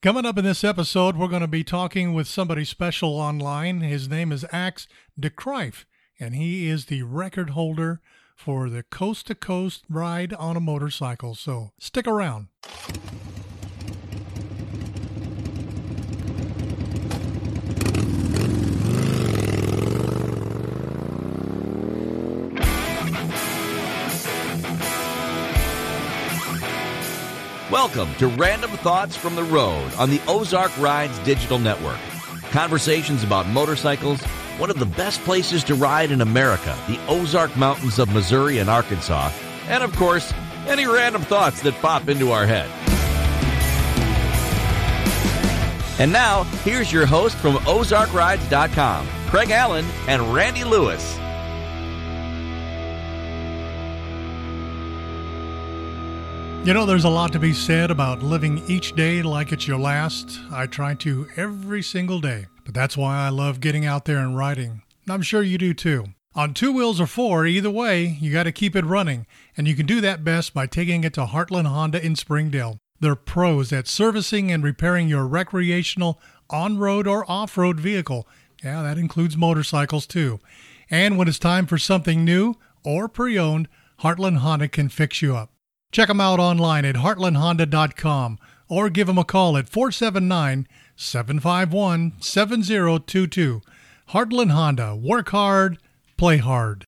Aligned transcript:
Coming 0.00 0.24
up 0.24 0.38
in 0.38 0.44
this 0.44 0.62
episode, 0.62 1.16
we're 1.16 1.26
going 1.26 1.42
to 1.42 1.48
be 1.48 1.64
talking 1.64 2.14
with 2.14 2.28
somebody 2.28 2.64
special 2.64 3.16
online. 3.16 3.80
His 3.80 4.08
name 4.08 4.30
is 4.30 4.46
Axe 4.52 4.86
de 5.18 5.28
DeCrife, 5.28 5.86
and 6.20 6.36
he 6.36 6.68
is 6.68 6.86
the 6.86 7.02
record 7.02 7.50
holder 7.50 8.00
for 8.36 8.70
the 8.70 8.84
coast 8.84 9.26
to 9.26 9.34
coast 9.34 9.82
ride 9.90 10.32
on 10.34 10.56
a 10.56 10.60
motorcycle. 10.60 11.34
So 11.34 11.72
stick 11.80 12.06
around. 12.06 12.46
Welcome 27.70 28.14
to 28.14 28.28
Random 28.28 28.70
Thoughts 28.78 29.14
from 29.14 29.34
the 29.34 29.44
Road 29.44 29.92
on 29.98 30.08
the 30.08 30.22
Ozark 30.26 30.74
Rides 30.78 31.18
Digital 31.18 31.58
Network. 31.58 31.98
Conversations 32.50 33.22
about 33.22 33.46
motorcycles, 33.46 34.22
one 34.56 34.70
of 34.70 34.78
the 34.78 34.86
best 34.86 35.20
places 35.20 35.62
to 35.64 35.74
ride 35.74 36.10
in 36.10 36.22
America, 36.22 36.74
the 36.88 36.98
Ozark 37.08 37.54
Mountains 37.58 37.98
of 37.98 38.10
Missouri 38.10 38.56
and 38.56 38.70
Arkansas, 38.70 39.30
and 39.66 39.84
of 39.84 39.94
course, 39.96 40.32
any 40.66 40.86
random 40.86 41.20
thoughts 41.20 41.60
that 41.60 41.74
pop 41.74 42.08
into 42.08 42.30
our 42.30 42.46
head. 42.46 42.70
And 46.00 46.10
now, 46.10 46.44
here's 46.64 46.90
your 46.90 47.04
host 47.04 47.36
from 47.36 47.56
OzarkRides.com, 47.56 49.06
Craig 49.26 49.50
Allen 49.50 49.84
and 50.06 50.32
Randy 50.32 50.64
Lewis. 50.64 51.17
You 56.64 56.74
know, 56.74 56.84
there's 56.84 57.04
a 57.04 57.08
lot 57.08 57.32
to 57.32 57.38
be 57.38 57.54
said 57.54 57.90
about 57.90 58.22
living 58.22 58.62
each 58.68 58.94
day 58.94 59.22
like 59.22 59.52
it's 59.52 59.66
your 59.66 59.78
last. 59.78 60.38
I 60.50 60.66
try 60.66 60.92
to 60.96 61.26
every 61.36 61.82
single 61.82 62.20
day, 62.20 62.46
but 62.66 62.74
that's 62.74 62.96
why 62.96 63.16
I 63.16 63.30
love 63.30 63.60
getting 63.60 63.86
out 63.86 64.04
there 64.04 64.18
and 64.18 64.36
riding. 64.36 64.82
I'm 65.08 65.22
sure 65.22 65.42
you 65.42 65.56
do 65.56 65.72
too. 65.72 66.08
On 66.34 66.52
two 66.52 66.70
wheels 66.70 67.00
or 67.00 67.06
four, 67.06 67.46
either 67.46 67.70
way, 67.70 68.04
you 68.20 68.30
got 68.30 68.42
to 68.42 68.52
keep 68.52 68.76
it 68.76 68.84
running, 68.84 69.26
and 69.56 69.66
you 69.66 69.74
can 69.74 69.86
do 69.86 70.02
that 70.02 70.24
best 70.24 70.52
by 70.52 70.66
taking 70.66 71.04
it 71.04 71.14
to 71.14 71.24
Heartland 71.24 71.66
Honda 71.66 72.04
in 72.04 72.14
Springdale. 72.16 72.76
They're 73.00 73.16
pros 73.16 73.72
at 73.72 73.88
servicing 73.88 74.52
and 74.52 74.62
repairing 74.62 75.08
your 75.08 75.26
recreational 75.26 76.20
on 76.50 76.76
road 76.76 77.06
or 77.06 77.28
off 77.30 77.56
road 77.56 77.80
vehicle. 77.80 78.28
Yeah, 78.62 78.82
that 78.82 78.98
includes 78.98 79.36
motorcycles 79.36 80.06
too. 80.06 80.38
And 80.90 81.16
when 81.16 81.28
it's 81.28 81.38
time 81.38 81.66
for 81.66 81.78
something 81.78 82.24
new 82.24 82.56
or 82.84 83.08
pre 83.08 83.38
owned, 83.38 83.68
Heartland 84.00 84.38
Honda 84.38 84.68
can 84.68 84.90
fix 84.90 85.22
you 85.22 85.34
up. 85.34 85.50
Check 85.90 86.08
them 86.08 86.20
out 86.20 86.38
online 86.38 86.84
at 86.84 86.96
heartlandhonda.com 86.96 88.38
or 88.68 88.90
give 88.90 89.06
them 89.06 89.18
a 89.18 89.24
call 89.24 89.56
at 89.56 89.68
479 89.68 90.66
751 90.96 92.12
7022. 92.20 93.62
Heartland 94.10 94.50
Honda. 94.50 94.96
Work 94.96 95.30
hard, 95.30 95.78
play 96.16 96.38
hard. 96.38 96.84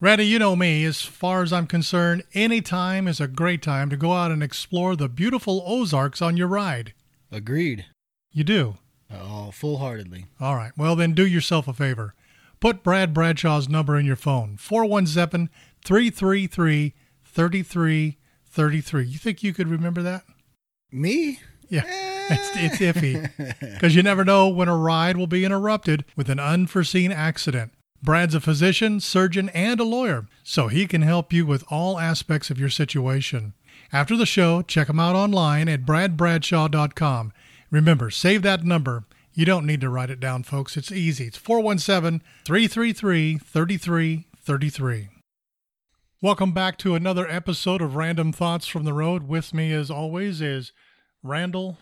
Randy, 0.00 0.26
you 0.26 0.38
know 0.38 0.56
me. 0.56 0.84
As 0.86 1.02
far 1.02 1.42
as 1.42 1.52
I'm 1.52 1.66
concerned, 1.66 2.22
any 2.32 2.62
time 2.62 3.06
is 3.06 3.20
a 3.20 3.28
great 3.28 3.60
time 3.60 3.90
to 3.90 3.98
go 3.98 4.14
out 4.14 4.30
and 4.30 4.42
explore 4.42 4.96
the 4.96 5.10
beautiful 5.10 5.62
Ozarks 5.66 6.22
on 6.22 6.38
your 6.38 6.48
ride. 6.48 6.94
Agreed. 7.30 7.84
You 8.32 8.44
do? 8.44 8.78
Oh, 9.12 9.50
full 9.50 9.76
heartedly. 9.78 10.26
All 10.40 10.56
right. 10.56 10.72
Well, 10.76 10.96
then 10.96 11.12
do 11.12 11.26
yourself 11.26 11.68
a 11.68 11.74
favor. 11.74 12.14
Put 12.60 12.82
Brad 12.82 13.12
Bradshaw's 13.12 13.68
number 13.68 13.98
in 13.98 14.06
your 14.06 14.16
phone 14.16 14.56
417 14.56 15.50
333 15.84 18.16
3333. 18.50 19.04
You 19.06 19.18
think 19.18 19.42
you 19.42 19.54
could 19.54 19.68
remember 19.68 20.02
that? 20.02 20.24
Me? 20.92 21.40
Yeah. 21.68 21.84
Eh. 21.86 22.10
It's, 22.30 22.50
it's 22.54 22.78
iffy 22.78 23.30
because 23.74 23.96
you 23.96 24.02
never 24.02 24.24
know 24.24 24.48
when 24.48 24.68
a 24.68 24.76
ride 24.76 25.16
will 25.16 25.26
be 25.26 25.44
interrupted 25.44 26.04
with 26.16 26.28
an 26.28 26.38
unforeseen 26.38 27.10
accident. 27.10 27.72
Brad's 28.02 28.34
a 28.34 28.40
physician, 28.40 29.00
surgeon, 29.00 29.48
and 29.50 29.78
a 29.78 29.84
lawyer, 29.84 30.26
so 30.42 30.68
he 30.68 30.86
can 30.86 31.02
help 31.02 31.32
you 31.32 31.44
with 31.44 31.64
all 31.68 31.98
aspects 31.98 32.48
of 32.48 32.58
your 32.58 32.70
situation. 32.70 33.52
After 33.92 34.16
the 34.16 34.26
show, 34.26 34.62
check 34.62 34.88
him 34.88 35.00
out 35.00 35.16
online 35.16 35.68
at 35.68 35.84
bradbradshaw.com. 35.84 37.32
Remember, 37.70 38.10
save 38.10 38.42
that 38.42 38.64
number. 38.64 39.04
You 39.34 39.44
don't 39.44 39.66
need 39.66 39.80
to 39.82 39.90
write 39.90 40.10
it 40.10 40.20
down, 40.20 40.44
folks. 40.44 40.76
It's 40.76 40.92
easy. 40.92 41.26
It's 41.26 41.36
417 41.36 42.22
333 42.44 43.38
3333. 43.38 45.19
Welcome 46.22 46.52
back 46.52 46.76
to 46.78 46.94
another 46.94 47.26
episode 47.26 47.80
of 47.80 47.96
Random 47.96 48.30
Thoughts 48.32 48.66
from 48.66 48.84
the 48.84 48.92
Road. 48.92 49.22
With 49.26 49.54
me, 49.54 49.72
as 49.72 49.90
always, 49.90 50.42
is 50.42 50.72
Randall. 51.22 51.78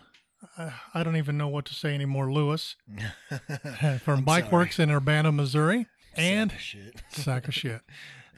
Uh, 0.57 0.71
I 0.93 1.03
don't 1.03 1.17
even 1.17 1.37
know 1.37 1.49
what 1.49 1.65
to 1.65 1.73
say 1.73 1.93
anymore. 1.93 2.31
Lewis 2.31 2.77
from 4.03 4.23
Bike 4.23 4.49
Works 4.51 4.79
in 4.79 4.89
Urbana, 4.89 5.33
Missouri, 5.33 5.87
and 6.15 6.51
Sack 6.53 6.57
of 6.57 6.61
shit. 6.63 7.01
sack 7.11 7.47
of 7.49 7.53
shit. 7.53 7.81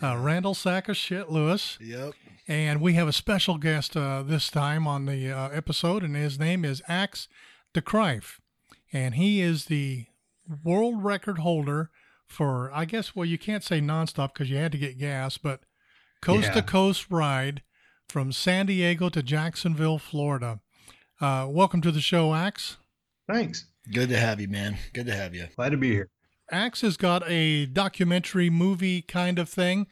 Uh, 0.01 0.17
Randall 0.17 0.56
sack 0.56 0.89
of 0.89 0.97
shit 0.97 1.29
Lewis, 1.29 1.78
Yep. 1.79 2.13
and 2.47 2.81
we 2.81 2.94
have 2.94 3.07
a 3.07 3.13
special 3.13 3.59
guest 3.59 3.95
uh, 3.95 4.23
this 4.23 4.50
time 4.50 4.88
on 4.88 5.06
the 5.06 5.29
uh, 5.31 5.50
episode, 5.50 6.01
and 6.01 6.16
his 6.16 6.39
name 6.39 6.66
is 6.66 6.81
Axe 6.88 7.28
DeCrife, 7.75 8.39
and 8.91 9.13
he 9.13 9.39
is 9.41 9.66
the 9.66 10.06
world 10.63 11.03
record 11.03 11.38
holder 11.38 11.91
for 12.25 12.72
I 12.73 12.85
guess 12.85 13.16
well 13.16 13.25
you 13.25 13.38
can't 13.38 13.63
say 13.63 13.79
nonstop 13.79 14.33
because 14.33 14.50
you 14.50 14.57
had 14.57 14.72
to 14.72 14.78
get 14.79 14.97
gas, 14.97 15.38
but 15.38 15.59
coast 16.22 16.54
to 16.54 16.62
coast 16.62 17.08
ride 17.09 17.64
from 18.08 18.32
San 18.32 18.68
Diego 18.68 19.09
to 19.09 19.24
Jacksonville, 19.24 19.98
Florida. 19.98 20.59
Uh, 21.20 21.48
welcome 21.50 21.82
to 21.82 21.92
the 21.92 22.02
show, 22.02 22.34
Axe. 22.34 22.78
Thanks. 23.28 23.66
Good 23.92 24.09
to 24.09 24.18
have 24.18 24.40
you, 24.40 24.48
man. 24.48 24.78
Good 24.94 25.08
to 25.08 25.16
have 25.16 25.34
you. 25.34 25.48
Glad 25.56 25.70
to 25.70 25.78
be 25.78 25.92
here. 25.92 26.10
Axe 26.52 26.81
has 26.81 26.98
got 26.98 27.24
a 27.28 27.66
documentary 27.66 28.50
movie 28.50 29.02
kind 29.02 29.40
of 29.40 29.50
thing, 29.50 29.88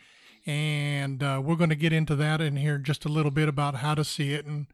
and 0.46 1.24
uh, 1.24 1.42
we're 1.44 1.56
going 1.56 1.70
to 1.70 1.76
get 1.76 1.94
into 1.94 2.16
that 2.18 2.42
in 2.42 2.58
here 2.58 2.78
just 2.78 3.06
a 3.06 3.10
little 3.10 3.32
bit 3.32 3.48
about 3.48 3.76
how 3.76 3.96
to 3.96 4.04
see 4.04 4.34
it 4.34 4.46
and 4.46 4.68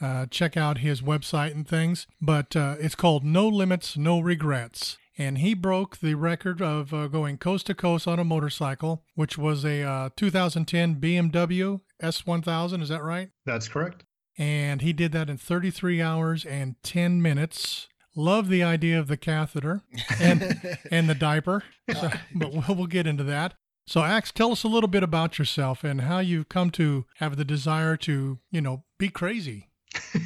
uh, 0.00 0.26
check 0.26 0.56
out 0.56 0.78
his 0.78 1.00
website 1.00 1.52
and 1.52 1.66
things. 1.66 2.06
But 2.20 2.54
uh, 2.54 2.76
it's 2.78 2.94
called 2.94 3.24
No 3.24 3.48
Limits, 3.48 3.96
No 3.96 4.20
Regrets. 4.20 4.98
And 5.22 5.38
he 5.38 5.54
broke 5.54 5.98
the 5.98 6.14
record 6.14 6.60
of 6.60 6.92
uh, 6.92 7.06
going 7.06 7.38
coast 7.38 7.66
to 7.66 7.74
coast 7.74 8.08
on 8.08 8.18
a 8.18 8.24
motorcycle, 8.24 9.04
which 9.14 9.38
was 9.38 9.64
a 9.64 9.82
uh, 9.82 10.08
2010 10.16 10.96
BMW 10.96 11.80
S1000. 12.02 12.82
Is 12.82 12.88
that 12.88 13.04
right? 13.04 13.30
That's 13.46 13.68
correct. 13.68 14.04
and 14.36 14.82
he 14.82 14.92
did 14.92 15.12
that 15.12 15.30
in 15.30 15.36
33 15.36 16.02
hours 16.02 16.44
and 16.44 16.74
10 16.82 17.22
minutes. 17.22 17.86
Love 18.16 18.48
the 18.48 18.64
idea 18.64 18.98
of 18.98 19.06
the 19.06 19.16
catheter 19.16 19.82
and 20.20 20.60
and 20.90 21.08
the 21.08 21.14
diaper, 21.14 21.62
so, 21.92 22.10
but 22.34 22.52
we'll, 22.52 22.76
we'll 22.76 22.86
get 22.86 23.06
into 23.06 23.22
that. 23.24 23.54
So, 23.86 24.02
Axe, 24.02 24.32
tell 24.32 24.50
us 24.50 24.64
a 24.64 24.68
little 24.68 24.88
bit 24.88 25.04
about 25.04 25.38
yourself 25.38 25.84
and 25.84 26.02
how 26.02 26.18
you've 26.18 26.48
come 26.48 26.70
to 26.72 27.06
have 27.16 27.36
the 27.36 27.44
desire 27.44 27.96
to, 27.98 28.38
you 28.50 28.60
know, 28.60 28.84
be 28.98 29.08
crazy. 29.08 29.68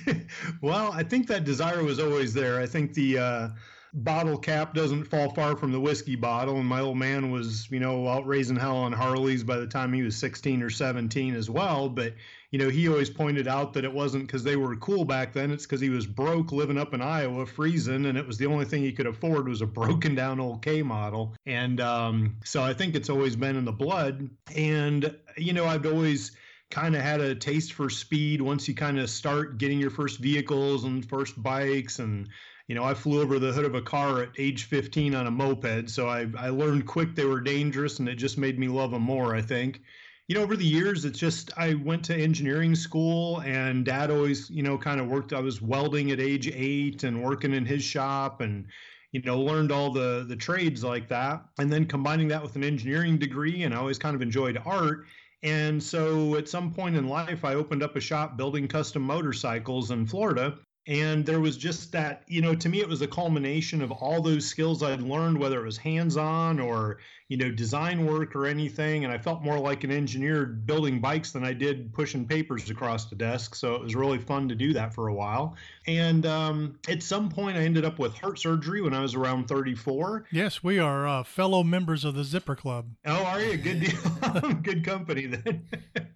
well, 0.62 0.90
I 0.92 1.02
think 1.02 1.26
that 1.28 1.44
desire 1.44 1.84
was 1.84 2.00
always 2.00 2.32
there. 2.32 2.60
I 2.60 2.66
think 2.66 2.94
the 2.94 3.18
uh, 3.18 3.48
bottle 3.96 4.36
cap 4.36 4.74
doesn't 4.74 5.04
fall 5.04 5.32
far 5.32 5.56
from 5.56 5.72
the 5.72 5.80
whiskey 5.80 6.16
bottle, 6.16 6.58
and 6.58 6.68
my 6.68 6.80
old 6.80 6.98
man 6.98 7.30
was, 7.30 7.68
you 7.70 7.80
know, 7.80 8.06
out 8.08 8.26
raising 8.26 8.56
hell 8.56 8.76
on 8.76 8.92
Harleys 8.92 9.42
by 9.42 9.56
the 9.56 9.66
time 9.66 9.92
he 9.92 10.02
was 10.02 10.16
16 10.16 10.62
or 10.62 10.70
17 10.70 11.34
as 11.34 11.48
well. 11.48 11.88
But 11.88 12.12
you 12.50 12.58
know, 12.58 12.68
he 12.68 12.88
always 12.88 13.10
pointed 13.10 13.48
out 13.48 13.72
that 13.72 13.84
it 13.84 13.92
wasn't 13.92 14.26
because 14.26 14.44
they 14.44 14.56
were 14.56 14.76
cool 14.76 15.04
back 15.04 15.32
then. 15.32 15.50
It's 15.50 15.66
because 15.66 15.80
he 15.80 15.90
was 15.90 16.06
broke 16.06 16.52
living 16.52 16.78
up 16.78 16.94
in 16.94 17.02
Iowa, 17.02 17.46
freezing, 17.46 18.06
and 18.06 18.16
it 18.16 18.26
was 18.26 18.38
the 18.38 18.46
only 18.46 18.66
thing 18.66 18.82
he 18.82 18.92
could 18.92 19.06
afford 19.06 19.48
was 19.48 19.62
a 19.62 19.66
broken 19.66 20.14
down 20.14 20.38
old 20.40 20.62
K 20.62 20.82
model. 20.82 21.34
And 21.46 21.80
um, 21.80 22.36
so 22.44 22.62
I 22.62 22.74
think 22.74 22.94
it's 22.94 23.10
always 23.10 23.34
been 23.34 23.56
in 23.56 23.64
the 23.64 23.72
blood. 23.72 24.28
And 24.54 25.16
you 25.36 25.54
know, 25.54 25.64
I've 25.66 25.86
always 25.86 26.32
kind 26.70 26.96
of 26.96 27.02
had 27.02 27.20
a 27.20 27.34
taste 27.34 27.72
for 27.72 27.88
speed 27.88 28.42
once 28.42 28.68
you 28.68 28.74
kind 28.74 28.98
of 28.98 29.08
start 29.08 29.58
getting 29.58 29.78
your 29.78 29.90
first 29.90 30.18
vehicles 30.18 30.84
and 30.84 31.08
first 31.08 31.40
bikes 31.40 31.98
and 31.98 32.28
you 32.68 32.74
know 32.74 32.84
i 32.84 32.94
flew 32.94 33.20
over 33.20 33.38
the 33.38 33.52
hood 33.52 33.64
of 33.64 33.74
a 33.74 33.82
car 33.82 34.22
at 34.22 34.30
age 34.38 34.64
15 34.64 35.14
on 35.14 35.26
a 35.26 35.30
moped 35.30 35.88
so 35.90 36.08
i, 36.08 36.26
I 36.38 36.48
learned 36.48 36.86
quick 36.86 37.14
they 37.14 37.24
were 37.24 37.40
dangerous 37.40 37.98
and 37.98 38.08
it 38.08 38.16
just 38.16 38.38
made 38.38 38.58
me 38.58 38.68
love 38.68 38.90
them 38.90 39.02
more 39.02 39.34
i 39.34 39.42
think 39.42 39.80
you 40.28 40.34
know 40.34 40.42
over 40.42 40.56
the 40.56 40.64
years 40.64 41.04
it's 41.04 41.18
just 41.18 41.50
i 41.56 41.74
went 41.74 42.04
to 42.04 42.14
engineering 42.14 42.74
school 42.74 43.40
and 43.42 43.84
dad 43.84 44.10
always 44.10 44.50
you 44.50 44.62
know 44.62 44.76
kind 44.76 45.00
of 45.00 45.08
worked 45.08 45.32
i 45.32 45.40
was 45.40 45.62
welding 45.62 46.10
at 46.10 46.20
age 46.20 46.48
eight 46.48 47.04
and 47.04 47.22
working 47.22 47.52
in 47.52 47.64
his 47.64 47.82
shop 47.82 48.40
and 48.40 48.66
you 49.12 49.22
know 49.22 49.40
learned 49.40 49.70
all 49.70 49.90
the 49.90 50.24
the 50.28 50.36
trades 50.36 50.82
like 50.82 51.08
that 51.08 51.44
and 51.58 51.72
then 51.72 51.84
combining 51.84 52.28
that 52.28 52.42
with 52.42 52.56
an 52.56 52.64
engineering 52.64 53.18
degree 53.18 53.62
and 53.62 53.74
i 53.74 53.76
always 53.76 53.98
kind 53.98 54.16
of 54.16 54.22
enjoyed 54.22 54.60
art 54.64 55.06
and 55.42 55.82
so 55.82 56.34
at 56.36 56.48
some 56.48 56.72
point 56.72 56.96
in 56.96 57.08
life, 57.08 57.44
I 57.44 57.54
opened 57.54 57.82
up 57.82 57.94
a 57.94 58.00
shop 58.00 58.36
building 58.36 58.66
custom 58.66 59.02
motorcycles 59.02 59.90
in 59.90 60.06
Florida. 60.06 60.58
And 60.86 61.26
there 61.26 61.40
was 61.40 61.56
just 61.56 61.90
that 61.92 62.22
you 62.26 62.40
know 62.40 62.54
to 62.54 62.68
me 62.68 62.80
it 62.80 62.88
was 62.88 63.02
a 63.02 63.06
culmination 63.06 63.82
of 63.82 63.90
all 63.90 64.22
those 64.22 64.46
skills 64.46 64.82
i'd 64.82 65.00
learned 65.00 65.36
whether 65.36 65.60
it 65.60 65.64
was 65.64 65.76
hands-on 65.76 66.60
or 66.60 66.98
you 67.28 67.36
know 67.36 67.50
design 67.50 68.06
work 68.06 68.36
or 68.36 68.46
anything 68.46 69.02
and 69.04 69.12
i 69.12 69.18
felt 69.18 69.42
more 69.42 69.58
like 69.58 69.82
an 69.82 69.90
engineer 69.90 70.46
building 70.46 71.00
bikes 71.00 71.32
than 71.32 71.44
i 71.44 71.52
did 71.52 71.92
pushing 71.92 72.24
papers 72.24 72.70
across 72.70 73.06
the 73.06 73.16
desk 73.16 73.54
so 73.54 73.74
it 73.74 73.82
was 73.82 73.96
really 73.96 74.18
fun 74.18 74.48
to 74.48 74.54
do 74.54 74.72
that 74.72 74.94
for 74.94 75.08
a 75.08 75.14
while 75.14 75.56
and 75.88 76.24
um, 76.26 76.78
at 76.88 77.02
some 77.02 77.28
point 77.28 77.56
i 77.56 77.60
ended 77.60 77.84
up 77.84 77.98
with 77.98 78.14
heart 78.14 78.38
surgery 78.38 78.80
when 78.80 78.94
i 78.94 79.00
was 79.00 79.14
around 79.14 79.48
34 79.48 80.26
Yes, 80.30 80.62
we 80.62 80.78
are 80.78 81.06
uh, 81.06 81.22
fellow 81.22 81.62
members 81.62 82.04
of 82.04 82.14
the 82.14 82.24
Zipper 82.24 82.56
Club. 82.56 82.86
Oh, 83.06 83.24
are 83.24 83.40
you? 83.40 83.56
Good 83.56 83.80
deal. 83.80 84.52
Good 84.62 84.84
company 84.84 85.26
then. 85.26 85.66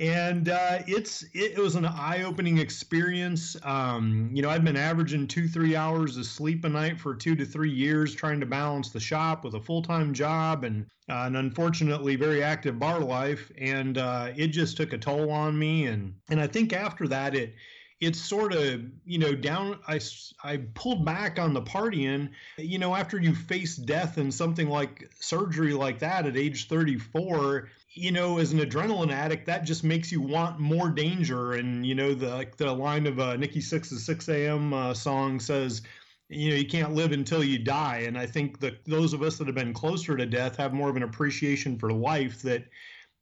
and 0.00 0.48
uh, 0.48 0.78
it's 0.86 1.26
it, 1.34 1.58
was 1.58 1.74
an 1.74 1.84
eye-opening 1.84 2.56
experience. 2.56 3.54
Um, 3.62 4.30
you 4.32 4.40
know, 4.40 4.48
I've 4.48 4.64
been 4.64 4.76
averaging 4.76 5.28
two 5.28 5.46
three 5.46 5.76
hours 5.76 6.16
of 6.16 6.24
sleep 6.24 6.64
a 6.64 6.70
night 6.70 6.98
for 6.98 7.14
two 7.14 7.36
to 7.36 7.44
three 7.44 7.70
years, 7.70 8.14
trying 8.14 8.40
to 8.40 8.46
balance 8.46 8.88
the 8.88 8.98
shop 8.98 9.44
with 9.44 9.54
a 9.54 9.60
full-time 9.60 10.14
job 10.14 10.64
and 10.64 10.86
uh, 11.10 11.24
an 11.26 11.36
unfortunately 11.36 12.16
very 12.16 12.42
active 12.42 12.78
bar 12.78 13.00
life, 13.00 13.52
and 13.58 13.98
uh, 13.98 14.32
it 14.34 14.48
just 14.48 14.78
took 14.78 14.94
a 14.94 14.98
toll 14.98 15.30
on 15.30 15.58
me. 15.58 15.86
And 15.86 16.14
and 16.30 16.40
I 16.40 16.46
think 16.46 16.72
after 16.72 17.06
that, 17.08 17.34
it 17.34 17.54
it's 18.00 18.20
sort 18.20 18.54
of 18.54 18.82
you 19.04 19.18
know 19.18 19.34
down 19.34 19.78
I, 19.86 20.00
I 20.42 20.58
pulled 20.74 21.04
back 21.04 21.38
on 21.38 21.52
the 21.52 21.62
partying 21.62 22.30
you 22.56 22.78
know 22.78 22.94
after 22.94 23.20
you 23.20 23.34
face 23.34 23.76
death 23.76 24.16
and 24.16 24.32
something 24.32 24.68
like 24.68 25.10
surgery 25.20 25.74
like 25.74 25.98
that 25.98 26.26
at 26.26 26.36
age 26.36 26.68
34 26.68 27.68
you 27.92 28.12
know 28.12 28.38
as 28.38 28.52
an 28.52 28.60
adrenaline 28.60 29.12
addict 29.12 29.46
that 29.46 29.64
just 29.64 29.84
makes 29.84 30.12
you 30.12 30.20
want 30.20 30.58
more 30.58 30.90
danger. 30.90 31.52
And 31.52 31.84
you 31.84 31.94
know 31.94 32.14
the 32.14 32.46
the 32.56 32.72
line 32.72 33.06
of 33.06 33.18
uh, 33.18 33.36
nikki 33.36 33.60
sixx's 33.60 34.06
Sixx:A.M. 34.06 34.72
uh, 34.72 34.94
song 34.94 35.40
says 35.40 35.82
you 36.28 36.50
know 36.50 36.56
you 36.56 36.66
can't 36.66 36.94
live 36.94 37.12
until 37.12 37.42
you 37.42 37.58
die. 37.58 38.04
And 38.06 38.16
i 38.16 38.26
think 38.26 38.60
that 38.60 38.84
those 38.84 39.12
of 39.12 39.22
us 39.22 39.38
that 39.38 39.46
have 39.46 39.56
been 39.56 39.74
closer 39.74 40.16
to 40.16 40.26
death 40.26 40.56
have 40.56 40.72
more 40.72 40.90
of 40.90 40.96
an 40.96 41.02
appreciation 41.02 41.78
for 41.78 41.92
life 41.92 42.42
that 42.42 42.64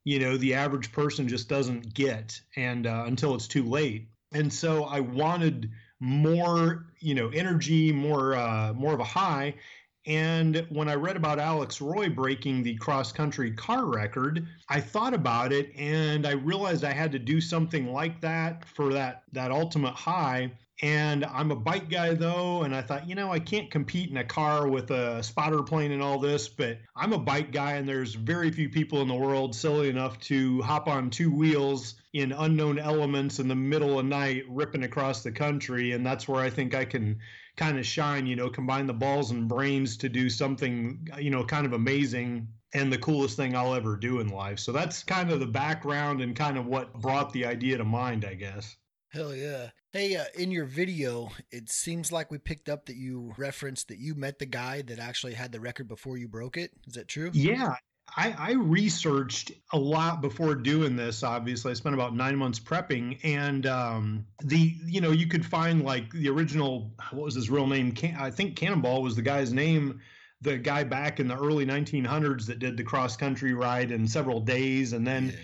you 0.04 0.18
know 0.18 0.36
the 0.36 0.54
average 0.54 0.92
person 0.92 1.26
just 1.26 1.48
doesn't 1.48 1.94
get 1.94 2.40
and 2.56 2.86
uh, 2.86 3.04
until 3.06 3.34
it's 3.34 3.48
too 3.48 3.64
late 3.64 4.08
and 4.32 4.52
so 4.52 4.84
I 4.84 5.00
wanted 5.00 5.70
more, 6.00 6.86
you 7.00 7.14
know, 7.14 7.28
energy, 7.30 7.92
more, 7.92 8.36
uh, 8.36 8.72
more 8.72 8.94
of 8.94 9.00
a 9.00 9.04
high. 9.04 9.54
And 10.06 10.66
when 10.70 10.88
I 10.88 10.94
read 10.94 11.16
about 11.16 11.38
Alex 11.38 11.80
Roy 11.80 12.08
breaking 12.08 12.62
the 12.62 12.76
cross 12.76 13.12
country 13.12 13.50
car 13.50 13.84
record, 13.84 14.46
I 14.68 14.80
thought 14.80 15.12
about 15.12 15.52
it 15.52 15.70
and 15.76 16.26
I 16.26 16.32
realized 16.32 16.84
I 16.84 16.92
had 16.92 17.12
to 17.12 17.18
do 17.18 17.40
something 17.40 17.92
like 17.92 18.20
that 18.22 18.64
for 18.64 18.92
that 18.94 19.24
that 19.32 19.50
ultimate 19.50 19.94
high. 19.94 20.52
And 20.80 21.24
I'm 21.24 21.50
a 21.50 21.56
bike 21.56 21.90
guy 21.90 22.14
though, 22.14 22.62
and 22.62 22.72
I 22.72 22.82
thought, 22.82 23.08
you 23.08 23.16
know, 23.16 23.32
I 23.32 23.40
can't 23.40 23.68
compete 23.68 24.10
in 24.10 24.16
a 24.18 24.24
car 24.24 24.68
with 24.68 24.92
a 24.92 25.20
spotter 25.24 25.64
plane 25.64 25.90
and 25.90 26.00
all 26.00 26.20
this, 26.20 26.48
but 26.48 26.78
I'm 26.94 27.12
a 27.12 27.18
bike 27.18 27.50
guy, 27.50 27.72
and 27.72 27.88
there's 27.88 28.14
very 28.14 28.52
few 28.52 28.68
people 28.68 29.02
in 29.02 29.08
the 29.08 29.14
world 29.14 29.56
silly 29.56 29.88
enough 29.88 30.20
to 30.20 30.62
hop 30.62 30.86
on 30.86 31.10
two 31.10 31.32
wheels 31.32 31.96
in 32.12 32.30
unknown 32.30 32.78
elements 32.78 33.40
in 33.40 33.48
the 33.48 33.56
middle 33.56 33.98
of 33.98 34.06
night, 34.06 34.44
ripping 34.48 34.84
across 34.84 35.24
the 35.24 35.32
country. 35.32 35.92
And 35.92 36.06
that's 36.06 36.28
where 36.28 36.40
I 36.40 36.48
think 36.48 36.76
I 36.76 36.84
can 36.84 37.18
kind 37.56 37.76
of 37.76 37.84
shine, 37.84 38.26
you 38.26 38.36
know, 38.36 38.48
combine 38.48 38.86
the 38.86 38.94
balls 38.94 39.32
and 39.32 39.48
brains 39.48 39.96
to 39.98 40.08
do 40.08 40.30
something, 40.30 41.08
you 41.18 41.30
know, 41.30 41.44
kind 41.44 41.66
of 41.66 41.72
amazing 41.72 42.46
and 42.72 42.92
the 42.92 42.98
coolest 42.98 43.36
thing 43.36 43.56
I'll 43.56 43.74
ever 43.74 43.96
do 43.96 44.20
in 44.20 44.28
life. 44.28 44.60
So 44.60 44.70
that's 44.70 45.02
kind 45.02 45.32
of 45.32 45.40
the 45.40 45.46
background 45.46 46.20
and 46.20 46.36
kind 46.36 46.56
of 46.56 46.66
what 46.66 46.92
brought 46.94 47.32
the 47.32 47.46
idea 47.46 47.78
to 47.78 47.84
mind, 47.84 48.24
I 48.24 48.34
guess. 48.34 48.76
Hell 49.10 49.34
yeah. 49.34 49.70
Hey, 49.92 50.16
uh, 50.16 50.24
in 50.34 50.50
your 50.50 50.66
video, 50.66 51.30
it 51.50 51.70
seems 51.70 52.12
like 52.12 52.30
we 52.30 52.36
picked 52.36 52.68
up 52.68 52.86
that 52.86 52.96
you 52.96 53.32
referenced 53.38 53.88
that 53.88 53.98
you 53.98 54.14
met 54.14 54.38
the 54.38 54.46
guy 54.46 54.82
that 54.82 54.98
actually 54.98 55.32
had 55.32 55.50
the 55.50 55.60
record 55.60 55.88
before 55.88 56.18
you 56.18 56.28
broke 56.28 56.58
it. 56.58 56.72
Is 56.86 56.94
that 56.94 57.08
true? 57.08 57.30
Yeah. 57.32 57.74
I, 58.16 58.34
I 58.38 58.52
researched 58.52 59.52
a 59.72 59.78
lot 59.78 60.20
before 60.20 60.54
doing 60.54 60.94
this. 60.96 61.22
Obviously, 61.22 61.70
I 61.70 61.74
spent 61.74 61.94
about 61.94 62.14
nine 62.14 62.36
months 62.36 62.58
prepping, 62.58 63.18
and 63.22 63.66
um, 63.66 64.26
the 64.42 64.74
you 64.86 65.00
know 65.02 65.10
you 65.10 65.26
could 65.26 65.44
find 65.44 65.84
like 65.84 66.10
the 66.12 66.28
original. 66.28 66.90
What 67.10 67.24
was 67.24 67.34
his 67.34 67.50
real 67.50 67.66
name? 67.66 67.92
Can, 67.92 68.16
I 68.18 68.30
think 68.30 68.56
Cannonball 68.56 69.02
was 69.02 69.14
the 69.14 69.22
guy's 69.22 69.52
name. 69.52 70.00
The 70.40 70.56
guy 70.56 70.84
back 70.84 71.20
in 71.20 71.28
the 71.28 71.36
early 71.36 71.66
1900s 71.66 72.46
that 72.46 72.60
did 72.60 72.76
the 72.76 72.84
cross 72.84 73.16
country 73.16 73.52
ride 73.52 73.90
in 73.90 74.06
several 74.06 74.40
days, 74.40 74.92
and 74.92 75.06
then. 75.06 75.28
Yeah. 75.28 75.38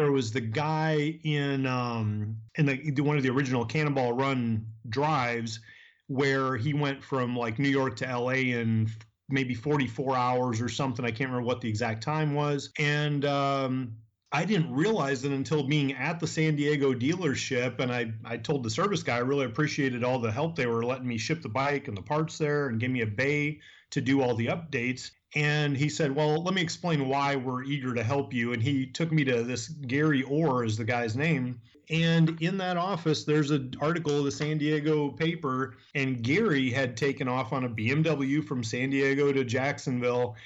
There 0.00 0.12
was 0.12 0.32
the 0.32 0.40
guy 0.40 1.20
in 1.24 1.66
um, 1.66 2.38
in 2.54 2.64
the 2.64 3.02
one 3.02 3.18
of 3.18 3.22
the 3.22 3.28
original 3.28 3.66
Cannonball 3.66 4.14
Run 4.14 4.64
drives 4.88 5.60
where 6.06 6.56
he 6.56 6.72
went 6.72 7.04
from 7.04 7.36
like 7.36 7.58
New 7.58 7.68
York 7.68 7.96
to 7.96 8.06
LA 8.06 8.30
in 8.30 8.90
maybe 9.28 9.52
44 9.52 10.16
hours 10.16 10.62
or 10.62 10.70
something. 10.70 11.04
I 11.04 11.10
can't 11.10 11.28
remember 11.28 11.46
what 11.46 11.60
the 11.60 11.68
exact 11.68 12.02
time 12.02 12.32
was. 12.32 12.70
And 12.78 13.26
um, 13.26 13.94
I 14.32 14.46
didn't 14.46 14.72
realize 14.72 15.22
it 15.24 15.32
until 15.32 15.64
being 15.64 15.92
at 15.92 16.18
the 16.18 16.26
San 16.26 16.56
Diego 16.56 16.94
dealership. 16.94 17.78
And 17.78 17.92
I, 17.92 18.10
I 18.24 18.38
told 18.38 18.62
the 18.62 18.70
service 18.70 19.02
guy 19.02 19.16
I 19.16 19.20
really 19.20 19.44
appreciated 19.44 20.02
all 20.02 20.18
the 20.18 20.32
help 20.32 20.56
they 20.56 20.66
were 20.66 20.82
letting 20.82 21.06
me 21.06 21.18
ship 21.18 21.42
the 21.42 21.50
bike 21.50 21.88
and 21.88 21.96
the 21.96 22.02
parts 22.02 22.38
there 22.38 22.68
and 22.68 22.80
give 22.80 22.90
me 22.90 23.02
a 23.02 23.06
bay 23.06 23.60
to 23.90 24.00
do 24.00 24.22
all 24.22 24.34
the 24.34 24.46
updates. 24.46 25.10
And 25.34 25.76
he 25.76 25.88
said, 25.88 26.14
Well, 26.14 26.42
let 26.42 26.54
me 26.54 26.62
explain 26.62 27.08
why 27.08 27.36
we're 27.36 27.62
eager 27.62 27.94
to 27.94 28.02
help 28.02 28.32
you. 28.32 28.52
And 28.52 28.62
he 28.62 28.86
took 28.86 29.12
me 29.12 29.24
to 29.24 29.42
this 29.42 29.68
Gary 29.68 30.22
Orr, 30.24 30.64
is 30.64 30.76
the 30.76 30.84
guy's 30.84 31.16
name. 31.16 31.60
And 31.88 32.40
in 32.40 32.56
that 32.58 32.76
office, 32.76 33.24
there's 33.24 33.50
an 33.50 33.74
article 33.80 34.18
of 34.18 34.24
the 34.24 34.30
San 34.30 34.58
Diego 34.58 35.10
paper, 35.10 35.74
and 35.96 36.22
Gary 36.22 36.70
had 36.70 36.96
taken 36.96 37.26
off 37.26 37.52
on 37.52 37.64
a 37.64 37.68
BMW 37.68 38.44
from 38.44 38.62
San 38.62 38.90
Diego 38.90 39.32
to 39.32 39.44
Jacksonville. 39.44 40.36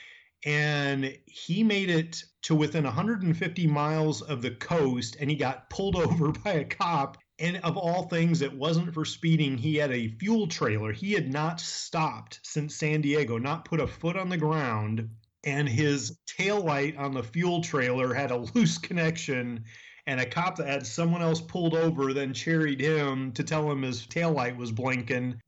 And 0.47 1.17
he 1.27 1.63
made 1.63 1.91
it 1.91 2.25
to 2.43 2.55
within 2.55 2.85
150 2.85 3.67
miles 3.67 4.23
of 4.23 4.41
the 4.41 4.53
coast, 4.53 5.17
and 5.21 5.31
he 5.31 5.37
got 5.37 5.69
pulled 5.69 5.97
over 5.97 6.33
by 6.33 6.53
a 6.53 6.65
cop. 6.65 7.19
And 7.39 7.57
of 7.59 7.77
all 7.77 8.05
things, 8.05 8.43
it 8.43 8.53
wasn't 8.53 8.95
for 8.95 9.05
speeding. 9.05 9.59
He 9.59 9.77
had 9.77 9.91
a 9.91 10.09
fuel 10.19 10.47
trailer. 10.47 10.93
He 10.93 11.13
had 11.13 11.33
not 11.33 11.61
stopped 11.61 12.41
since 12.43 12.77
San 12.77 13.01
Diego, 13.01 13.39
not 13.39 13.65
put 13.65 13.81
a 13.81 13.87
foot 13.87 14.17
on 14.17 14.29
the 14.29 14.37
ground. 14.37 15.09
And 15.43 15.69
his 15.69 16.19
tail 16.27 16.61
light 16.61 16.97
on 16.97 17.13
the 17.13 17.23
fuel 17.23 17.61
trailer 17.61 18.15
had 18.15 18.31
a 18.31 18.37
loose 18.55 18.79
connection 18.79 19.65
and 20.07 20.21
a 20.21 20.27
cop 20.27 20.57
that 20.57 20.67
had 20.67 20.87
someone 20.87 21.23
else 21.23 21.41
pulled 21.41 21.75
over 21.75 22.13
then 22.13 22.35
cherried 22.35 22.81
him 22.81 23.33
to 23.33 23.43
tell 23.43 23.71
him 23.71 23.83
his 23.83 24.07
taillight 24.07 24.57
was 24.57 24.71
blinking. 24.71 25.41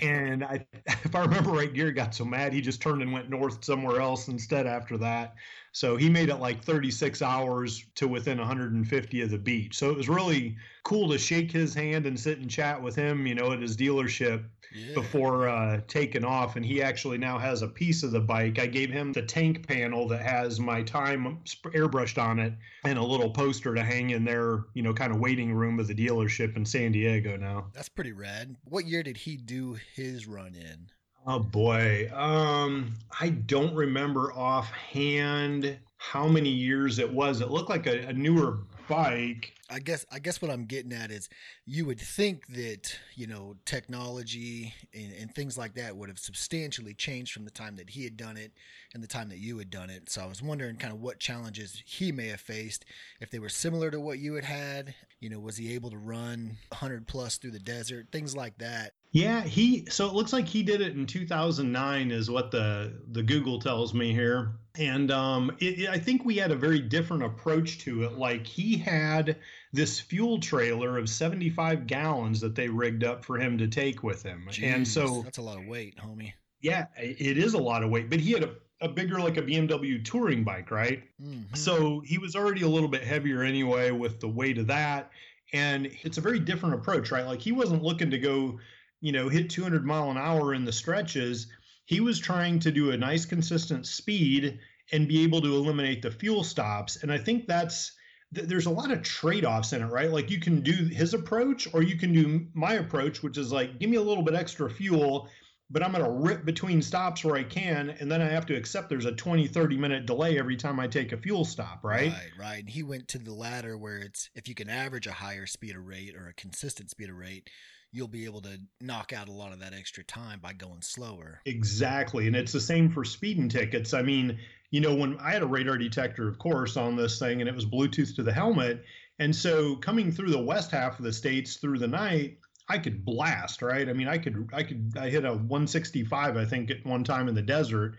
and 0.00 0.44
I, 0.44 0.66
if 0.86 1.14
I 1.14 1.20
remember 1.22 1.50
right, 1.50 1.72
Gary 1.72 1.92
got 1.92 2.14
so 2.14 2.24
mad 2.24 2.52
he 2.52 2.60
just 2.60 2.82
turned 2.82 3.02
and 3.02 3.12
went 3.12 3.30
north 3.30 3.64
somewhere 3.64 4.00
else 4.00 4.28
instead 4.28 4.66
after 4.66 4.98
that. 4.98 5.34
So 5.74 5.96
he 5.96 6.08
made 6.08 6.28
it 6.28 6.36
like 6.36 6.62
36 6.62 7.20
hours 7.20 7.84
to 7.96 8.06
within 8.06 8.38
150 8.38 9.20
of 9.22 9.30
the 9.30 9.36
beach. 9.38 9.76
So 9.76 9.90
it 9.90 9.96
was 9.96 10.08
really 10.08 10.56
cool 10.84 11.08
to 11.10 11.18
shake 11.18 11.50
his 11.50 11.74
hand 11.74 12.06
and 12.06 12.18
sit 12.18 12.38
and 12.38 12.48
chat 12.48 12.80
with 12.80 12.94
him, 12.94 13.26
you 13.26 13.34
know, 13.34 13.50
at 13.50 13.60
his 13.60 13.76
dealership 13.76 14.44
Yeah. 14.72 14.94
before 14.94 15.48
uh, 15.48 15.80
taking 15.88 16.24
off. 16.24 16.54
And 16.54 16.64
he 16.64 16.80
actually 16.80 17.18
now 17.18 17.38
has 17.38 17.62
a 17.62 17.66
piece 17.66 18.04
of 18.04 18.12
the 18.12 18.20
bike. 18.20 18.60
I 18.60 18.66
gave 18.68 18.88
him 18.88 19.12
the 19.12 19.22
tank 19.22 19.66
panel 19.66 20.06
that 20.08 20.22
has 20.22 20.60
my 20.60 20.84
time 20.84 21.40
airbrushed 21.64 22.22
on 22.22 22.38
it 22.38 22.52
and 22.84 22.96
a 22.96 23.02
little 23.04 23.30
poster 23.30 23.74
to 23.74 23.82
hang 23.82 24.10
in 24.10 24.24
their, 24.24 24.60
you 24.74 24.82
know, 24.82 24.94
kind 24.94 25.12
of 25.12 25.18
waiting 25.18 25.52
room 25.52 25.80
of 25.80 25.88
the 25.88 25.94
dealership 25.94 26.56
in 26.56 26.64
San 26.64 26.92
Diego 26.92 27.36
now. 27.36 27.66
That's 27.74 27.88
pretty 27.88 28.12
rad. 28.12 28.54
What 28.62 28.86
year 28.86 29.02
did 29.02 29.16
he 29.16 29.36
do 29.36 29.76
his 29.96 30.28
run 30.28 30.54
in? 30.54 30.90
Oh 31.26 31.38
boy. 31.38 32.10
Um, 32.12 32.94
I 33.18 33.30
don't 33.30 33.74
remember 33.74 34.32
offhand 34.34 35.78
how 35.96 36.28
many 36.28 36.50
years 36.50 36.98
it 36.98 37.10
was. 37.10 37.40
It 37.40 37.50
looked 37.50 37.70
like 37.70 37.86
a, 37.86 38.08
a 38.08 38.12
newer 38.12 38.58
bike. 38.88 39.54
I 39.70 39.78
guess 39.78 40.04
I 40.12 40.18
guess 40.18 40.42
what 40.42 40.50
I'm 40.50 40.66
getting 40.66 40.92
at 40.92 41.10
is 41.10 41.28
you 41.64 41.86
would 41.86 42.00
think 42.00 42.46
that 42.48 42.94
you 43.14 43.26
know 43.26 43.54
technology 43.64 44.74
and, 44.92 45.12
and 45.20 45.34
things 45.34 45.56
like 45.56 45.74
that 45.74 45.96
would 45.96 46.08
have 46.08 46.18
substantially 46.18 46.94
changed 46.94 47.32
from 47.32 47.44
the 47.44 47.50
time 47.50 47.76
that 47.76 47.90
he 47.90 48.04
had 48.04 48.16
done 48.16 48.36
it 48.36 48.52
and 48.92 49.02
the 49.02 49.06
time 49.08 49.28
that 49.30 49.38
you 49.38 49.56
had 49.58 49.70
done 49.70 49.90
it. 49.90 50.10
So 50.10 50.22
I 50.22 50.26
was 50.26 50.42
wondering 50.42 50.76
kind 50.76 50.92
of 50.92 51.00
what 51.00 51.18
challenges 51.18 51.82
he 51.86 52.12
may 52.12 52.28
have 52.28 52.40
faced 52.40 52.84
if 53.20 53.30
they 53.30 53.38
were 53.38 53.48
similar 53.48 53.90
to 53.90 54.00
what 54.00 54.18
you 54.18 54.34
had 54.34 54.44
had. 54.44 54.94
You 55.20 55.30
know, 55.30 55.40
was 55.40 55.56
he 55.56 55.74
able 55.74 55.90
to 55.90 55.96
run 55.96 56.58
100 56.68 57.06
plus 57.06 57.38
through 57.38 57.52
the 57.52 57.58
desert, 57.58 58.08
things 58.12 58.36
like 58.36 58.58
that? 58.58 58.92
Yeah, 59.12 59.42
he 59.42 59.86
so 59.88 60.06
it 60.08 60.12
looks 60.12 60.32
like 60.32 60.46
he 60.46 60.62
did 60.64 60.80
it 60.80 60.96
in 60.96 61.06
2009 61.06 62.10
is 62.10 62.30
what 62.30 62.50
the 62.50 63.00
the 63.12 63.22
Google 63.22 63.60
tells 63.60 63.94
me 63.94 64.12
here. 64.12 64.54
And 64.76 65.10
um 65.12 65.52
it, 65.60 65.80
it- 65.80 65.88
I 65.88 65.98
think 65.98 66.24
we 66.24 66.36
had 66.36 66.50
a 66.50 66.56
very 66.56 66.80
different 66.80 67.22
approach 67.22 67.78
to 67.80 68.02
it. 68.02 68.18
Like 68.18 68.44
he 68.46 68.76
had 68.76 69.36
this 69.74 70.00
fuel 70.00 70.38
trailer 70.38 70.98
of 70.98 71.08
75 71.08 71.86
gallons 71.86 72.40
that 72.40 72.54
they 72.54 72.68
rigged 72.68 73.04
up 73.04 73.24
for 73.24 73.38
him 73.38 73.58
to 73.58 73.66
take 73.66 74.02
with 74.02 74.22
him. 74.22 74.48
and 74.62 74.86
so 74.86 75.22
that's 75.22 75.38
a 75.38 75.42
lot 75.42 75.58
of 75.58 75.66
weight, 75.66 75.96
homie. 75.96 76.32
yeah, 76.60 76.86
it 76.96 77.36
is 77.38 77.54
a 77.54 77.58
lot 77.58 77.82
of 77.82 77.90
weight, 77.90 78.08
but 78.08 78.20
he 78.20 78.32
had 78.32 78.44
a, 78.44 78.54
a 78.80 78.88
bigger 78.88 79.18
like 79.18 79.36
a 79.36 79.42
BMW 79.42 80.04
touring 80.04 80.44
bike, 80.44 80.70
right? 80.70 81.02
Mhm. 81.22 81.56
So 81.56 82.00
he 82.00 82.18
was 82.18 82.36
already 82.36 82.62
a 82.62 82.68
little 82.68 82.88
bit 82.88 83.02
heavier 83.04 83.42
anyway 83.42 83.90
with 83.90 84.20
the 84.20 84.28
weight 84.28 84.58
of 84.58 84.66
that. 84.68 85.10
And 85.52 85.90
it's 86.02 86.18
a 86.18 86.20
very 86.20 86.38
different 86.40 86.74
approach, 86.76 87.10
right? 87.10 87.26
Like 87.26 87.40
he 87.40 87.52
wasn't 87.52 87.82
looking 87.82 88.10
to 88.10 88.18
go, 88.18 88.58
you 89.00 89.12
know, 89.12 89.28
hit 89.28 89.50
200 89.50 89.84
mile 89.84 90.10
an 90.10 90.16
hour 90.18 90.54
in 90.54 90.64
the 90.64 90.72
stretches. 90.72 91.46
He 91.84 92.00
was 92.00 92.18
trying 92.18 92.58
to 92.60 92.72
do 92.72 92.90
a 92.90 92.96
nice, 92.96 93.24
consistent 93.26 93.86
speed 93.86 94.58
and 94.92 95.06
be 95.08 95.22
able 95.22 95.40
to 95.42 95.54
eliminate 95.54 96.02
the 96.02 96.10
fuel 96.10 96.42
stops. 96.44 96.96
And 97.02 97.12
I 97.12 97.18
think 97.18 97.46
that's 97.46 97.92
there's 98.34 98.66
a 98.66 98.70
lot 98.70 98.90
of 98.90 99.02
trade-offs 99.02 99.72
in 99.72 99.82
it, 99.82 99.86
right? 99.86 100.10
Like 100.10 100.30
you 100.30 100.40
can 100.40 100.60
do 100.60 100.72
his 100.72 101.14
approach 101.14 101.68
or 101.72 101.82
you 101.82 101.96
can 101.96 102.12
do 102.12 102.46
my 102.54 102.74
approach, 102.74 103.22
which 103.22 103.38
is 103.38 103.52
like 103.52 103.78
give 103.78 103.90
me 103.90 103.96
a 103.96 104.02
little 104.02 104.22
bit 104.22 104.34
extra 104.34 104.70
fuel, 104.70 105.28
but 105.70 105.82
I'm 105.82 105.92
going 105.92 106.04
to 106.04 106.10
rip 106.10 106.44
between 106.44 106.82
stops 106.82 107.24
where 107.24 107.36
I 107.36 107.44
can 107.44 107.90
and 107.90 108.10
then 108.10 108.20
I 108.20 108.28
have 108.28 108.46
to 108.46 108.54
accept 108.54 108.88
there's 108.88 109.06
a 109.06 109.12
20 109.12 109.46
30 109.46 109.76
minute 109.76 110.06
delay 110.06 110.38
every 110.38 110.56
time 110.56 110.78
I 110.78 110.86
take 110.86 111.12
a 111.12 111.16
fuel 111.16 111.44
stop, 111.44 111.80
right? 111.82 112.12
Right, 112.12 112.30
right. 112.38 112.60
And 112.60 112.68
he 112.68 112.82
went 112.82 113.08
to 113.08 113.18
the 113.18 113.34
latter 113.34 113.78
where 113.78 113.98
it's 113.98 114.30
if 114.34 114.48
you 114.48 114.54
can 114.54 114.68
average 114.68 115.06
a 115.06 115.12
higher 115.12 115.46
speed 115.46 115.76
of 115.76 115.86
rate 115.86 116.14
or 116.16 116.28
a 116.28 116.34
consistent 116.34 116.90
speed 116.90 117.10
of 117.10 117.16
rate, 117.16 117.48
you'll 117.94 118.08
be 118.08 118.24
able 118.24 118.40
to 118.42 118.60
knock 118.80 119.12
out 119.12 119.28
a 119.28 119.32
lot 119.32 119.52
of 119.52 119.60
that 119.60 119.72
extra 119.72 120.02
time 120.02 120.40
by 120.40 120.52
going 120.52 120.82
slower. 120.82 121.40
Exactly. 121.46 122.26
And 122.26 122.34
it's 122.34 122.52
the 122.52 122.60
same 122.60 122.90
for 122.90 123.04
speeding 123.04 123.48
tickets. 123.48 123.94
I 123.94 124.02
mean, 124.02 124.38
you 124.74 124.80
know, 124.80 124.92
when 124.92 125.16
I 125.20 125.30
had 125.30 125.42
a 125.42 125.46
radar 125.46 125.78
detector, 125.78 126.26
of 126.26 126.40
course, 126.40 126.76
on 126.76 126.96
this 126.96 127.20
thing, 127.20 127.40
and 127.40 127.48
it 127.48 127.54
was 127.54 127.64
Bluetooth 127.64 128.16
to 128.16 128.24
the 128.24 128.32
helmet. 128.32 128.84
And 129.20 129.34
so 129.34 129.76
coming 129.76 130.10
through 130.10 130.32
the 130.32 130.42
west 130.42 130.72
half 130.72 130.98
of 130.98 131.04
the 131.04 131.12
states 131.12 131.58
through 131.58 131.78
the 131.78 131.86
night, 131.86 132.38
I 132.68 132.78
could 132.78 133.04
blast, 133.04 133.62
right? 133.62 133.88
I 133.88 133.92
mean, 133.92 134.08
I 134.08 134.18
could, 134.18 134.50
I 134.52 134.64
could, 134.64 134.92
I 134.98 135.10
hit 135.10 135.24
a 135.24 135.28
165, 135.28 136.36
I 136.36 136.44
think, 136.44 136.72
at 136.72 136.84
one 136.84 137.04
time 137.04 137.28
in 137.28 137.36
the 137.36 137.40
desert, 137.40 137.94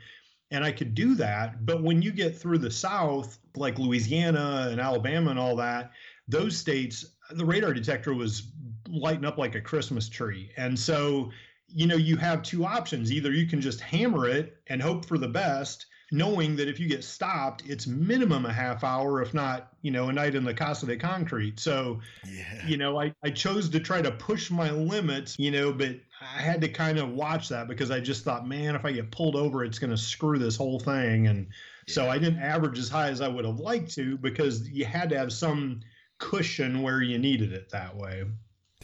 and 0.52 0.66
I 0.66 0.74
could 0.74 0.94
do 0.94 1.16
that. 1.16 1.66
But 1.66 1.82
when 1.82 2.02
you 2.02 2.12
get 2.12 2.38
through 2.38 2.58
the 2.58 2.70
south, 2.70 3.40
like 3.56 3.80
Louisiana 3.80 4.68
and 4.70 4.82
Alabama 4.82 5.30
and 5.30 5.40
all 5.40 5.56
that, 5.56 5.92
those 6.28 6.58
states, 6.58 7.06
the 7.32 7.46
radar 7.46 7.74
detector 7.74 8.14
was 8.14 8.52
lighting 8.90 9.24
up 9.24 9.38
like 9.38 9.56
a 9.56 9.62
Christmas 9.62 10.10
tree. 10.10 10.52
And 10.58 10.78
so, 10.78 11.32
you 11.70 11.88
know, 11.88 11.96
you 11.96 12.18
have 12.18 12.44
two 12.44 12.66
options. 12.66 13.14
Either 13.14 13.32
you 13.32 13.48
can 13.48 13.62
just 13.62 13.80
hammer 13.80 14.28
it 14.28 14.58
and 14.68 14.82
hope 14.82 15.06
for 15.06 15.18
the 15.18 15.30
best, 15.30 15.86
knowing 16.12 16.56
that 16.56 16.68
if 16.68 16.80
you 16.80 16.88
get 16.88 17.04
stopped, 17.04 17.64
it's 17.66 17.88
minimum 17.88 18.46
a 18.46 18.54
half 18.54 18.84
hour, 18.84 19.22
if 19.22 19.34
not, 19.34 19.74
you 19.82 19.92
know, 19.92 20.10
a 20.10 20.14
night 20.14 20.36
in 20.36 20.44
the 20.44 20.54
Casa 20.54 20.86
de 20.86 20.98
Concrete. 20.98 21.60
So, 21.60 22.00
yeah. 22.26 22.66
you 22.68 22.78
know, 22.78 23.00
I, 23.00 23.14
I 23.24 23.32
chose 23.32 23.70
to 23.70 23.80
try 23.80 24.02
to 24.02 24.12
push 24.12 24.52
my 24.52 24.70
limits, 24.72 25.38
you 25.40 25.52
know, 25.52 25.72
but 25.72 25.96
I 26.22 26.42
had 26.42 26.62
to 26.62 26.68
kind 26.68 27.00
of 27.00 27.10
watch 27.10 27.50
that 27.50 27.68
because 27.68 27.92
I 27.92 28.00
just 28.00 28.24
thought, 28.24 28.48
man, 28.48 28.76
if 28.76 28.86
I 28.86 28.92
get 28.92 29.12
pulled 29.12 29.36
over, 29.36 29.64
it's 29.64 29.80
going 29.80 29.90
to 29.90 29.98
screw 29.98 30.38
this 30.38 30.56
whole 30.56 30.80
thing. 30.80 31.28
And 31.28 31.48
yeah. 31.88 31.94
so 31.94 32.10
I 32.10 32.20
didn't 32.20 32.40
average 32.40 32.78
as 32.78 32.90
high 32.90 33.10
as 33.10 33.22
I 33.22 33.28
would 33.28 33.46
have 33.46 33.60
liked 33.60 33.94
to 33.96 34.18
because 34.18 34.70
you 34.70 34.86
had 34.86 35.10
to 35.10 35.18
have 35.18 35.34
some 35.34 35.82
cushion 36.20 36.82
where 36.82 37.02
you 37.02 37.18
needed 37.18 37.52
it 37.52 37.70
that 37.72 37.96
way. 37.96 38.26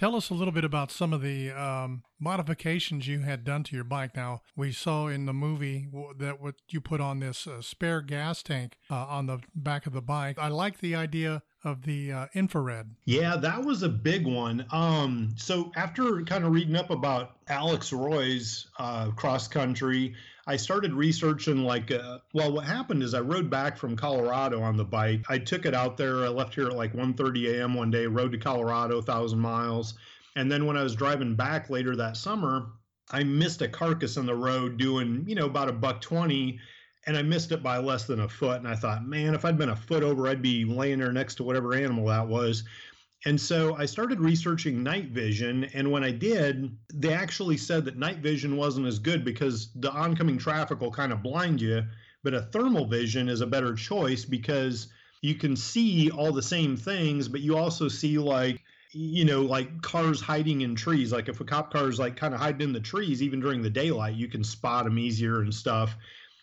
Tell 0.01 0.15
us 0.15 0.31
a 0.31 0.33
little 0.33 0.51
bit 0.51 0.63
about 0.63 0.89
some 0.89 1.13
of 1.13 1.21
the 1.21 1.51
um, 1.51 2.01
modifications 2.19 3.07
you 3.07 3.19
had 3.19 3.43
done 3.43 3.61
to 3.65 3.75
your 3.75 3.83
bike. 3.83 4.15
Now, 4.15 4.41
we 4.55 4.71
saw 4.71 5.05
in 5.05 5.27
the 5.27 5.31
movie 5.31 5.89
that 6.17 6.41
what 6.41 6.55
you 6.69 6.81
put 6.81 6.99
on 6.99 7.19
this 7.19 7.45
uh, 7.45 7.61
spare 7.61 8.01
gas 8.01 8.41
tank 8.41 8.77
uh, 8.89 8.95
on 8.95 9.27
the 9.27 9.41
back 9.53 9.85
of 9.85 9.93
the 9.93 10.01
bike. 10.01 10.39
I 10.39 10.47
like 10.47 10.79
the 10.79 10.95
idea 10.95 11.43
of 11.63 11.83
the 11.83 12.11
uh, 12.11 12.25
infrared. 12.33 12.95
Yeah, 13.05 13.35
that 13.35 13.63
was 13.63 13.83
a 13.83 13.89
big 13.89 14.25
one. 14.25 14.65
Um, 14.71 15.35
so 15.37 15.71
after 15.75 16.23
kind 16.23 16.45
of 16.45 16.51
reading 16.51 16.75
up 16.75 16.89
about 16.89 17.35
Alex 17.47 17.93
Roy's 17.93 18.65
uh, 18.79 19.11
cross 19.11 19.47
country, 19.47 20.15
I 20.47 20.55
started 20.55 20.93
researching 20.93 21.63
like, 21.63 21.91
uh, 21.91 22.19
well, 22.33 22.51
what 22.51 22.65
happened 22.65 23.03
is 23.03 23.13
I 23.13 23.19
rode 23.19 23.49
back 23.49 23.77
from 23.77 23.95
Colorado 23.95 24.61
on 24.61 24.75
the 24.75 24.83
bike. 24.83 25.23
I 25.29 25.37
took 25.37 25.65
it 25.65 25.73
out 25.73 25.97
there. 25.97 26.23
I 26.23 26.29
left 26.29 26.55
here 26.55 26.67
at 26.67 26.75
like 26.75 26.93
1:30 26.93 27.59
a.m. 27.59 27.73
one 27.73 27.91
day, 27.91 28.07
rode 28.07 28.31
to 28.31 28.37
Colorado, 28.37 29.01
thousand 29.01 29.39
miles, 29.39 29.95
and 30.35 30.51
then 30.51 30.65
when 30.65 30.77
I 30.77 30.83
was 30.83 30.95
driving 30.95 31.35
back 31.35 31.69
later 31.69 31.95
that 31.95 32.17
summer, 32.17 32.67
I 33.11 33.23
missed 33.23 33.61
a 33.61 33.67
carcass 33.67 34.17
on 34.17 34.25
the 34.25 34.35
road 34.35 34.77
doing, 34.77 35.25
you 35.27 35.35
know, 35.35 35.45
about 35.45 35.69
a 35.69 35.73
buck 35.73 36.01
twenty 36.01 36.59
and 37.07 37.17
I 37.17 37.21
missed 37.21 37.51
it 37.51 37.63
by 37.63 37.77
less 37.77 38.05
than 38.05 38.21
a 38.21 38.29
foot. 38.29 38.57
And 38.57 38.67
I 38.67 38.75
thought, 38.75 39.05
man, 39.05 39.33
if 39.33 39.43
I'd 39.43 39.57
been 39.57 39.69
a 39.69 39.75
foot 39.75 40.03
over, 40.03 40.27
I'd 40.27 40.41
be 40.41 40.65
laying 40.65 40.99
there 40.99 41.11
next 41.11 41.35
to 41.35 41.43
whatever 41.43 41.73
animal 41.73 42.05
that 42.07 42.27
was. 42.27 42.63
And 43.25 43.39
so 43.39 43.75
I 43.75 43.85
started 43.85 44.19
researching 44.19 44.81
night 44.81 45.09
vision. 45.09 45.65
And 45.73 45.91
when 45.91 46.03
I 46.03 46.11
did, 46.11 46.75
they 46.93 47.13
actually 47.13 47.57
said 47.57 47.85
that 47.85 47.97
night 47.97 48.17
vision 48.17 48.57
wasn't 48.57 48.87
as 48.87 48.97
good 48.97 49.23
because 49.23 49.69
the 49.75 49.91
oncoming 49.91 50.37
traffic 50.37 50.81
will 50.81 50.91
kind 50.91 51.11
of 51.11 51.21
blind 51.21 51.61
you. 51.61 51.83
But 52.23 52.33
a 52.33 52.41
thermal 52.41 52.85
vision 52.85 53.29
is 53.29 53.41
a 53.41 53.47
better 53.47 53.75
choice 53.75 54.25
because 54.25 54.87
you 55.21 55.35
can 55.35 55.55
see 55.55 56.09
all 56.09 56.31
the 56.31 56.41
same 56.41 56.75
things, 56.75 57.27
but 57.27 57.41
you 57.41 57.57
also 57.57 57.87
see 57.87 58.17
like, 58.17 58.61
you 58.91 59.23
know, 59.23 59.41
like 59.41 59.81
cars 59.81 60.19
hiding 60.19 60.61
in 60.61 60.75
trees. 60.75 61.11
Like 61.11 61.29
if 61.29 61.39
a 61.41 61.45
cop 61.45 61.71
car 61.71 61.89
is 61.89 61.99
like 61.99 62.15
kind 62.15 62.33
of 62.33 62.39
hiding 62.39 62.61
in 62.61 62.73
the 62.73 62.79
trees, 62.79 63.21
even 63.21 63.39
during 63.39 63.61
the 63.61 63.69
daylight, 63.69 64.15
you 64.15 64.27
can 64.27 64.43
spot 64.43 64.85
them 64.85 64.97
easier 64.97 65.41
and 65.41 65.53
stuff. 65.53 65.95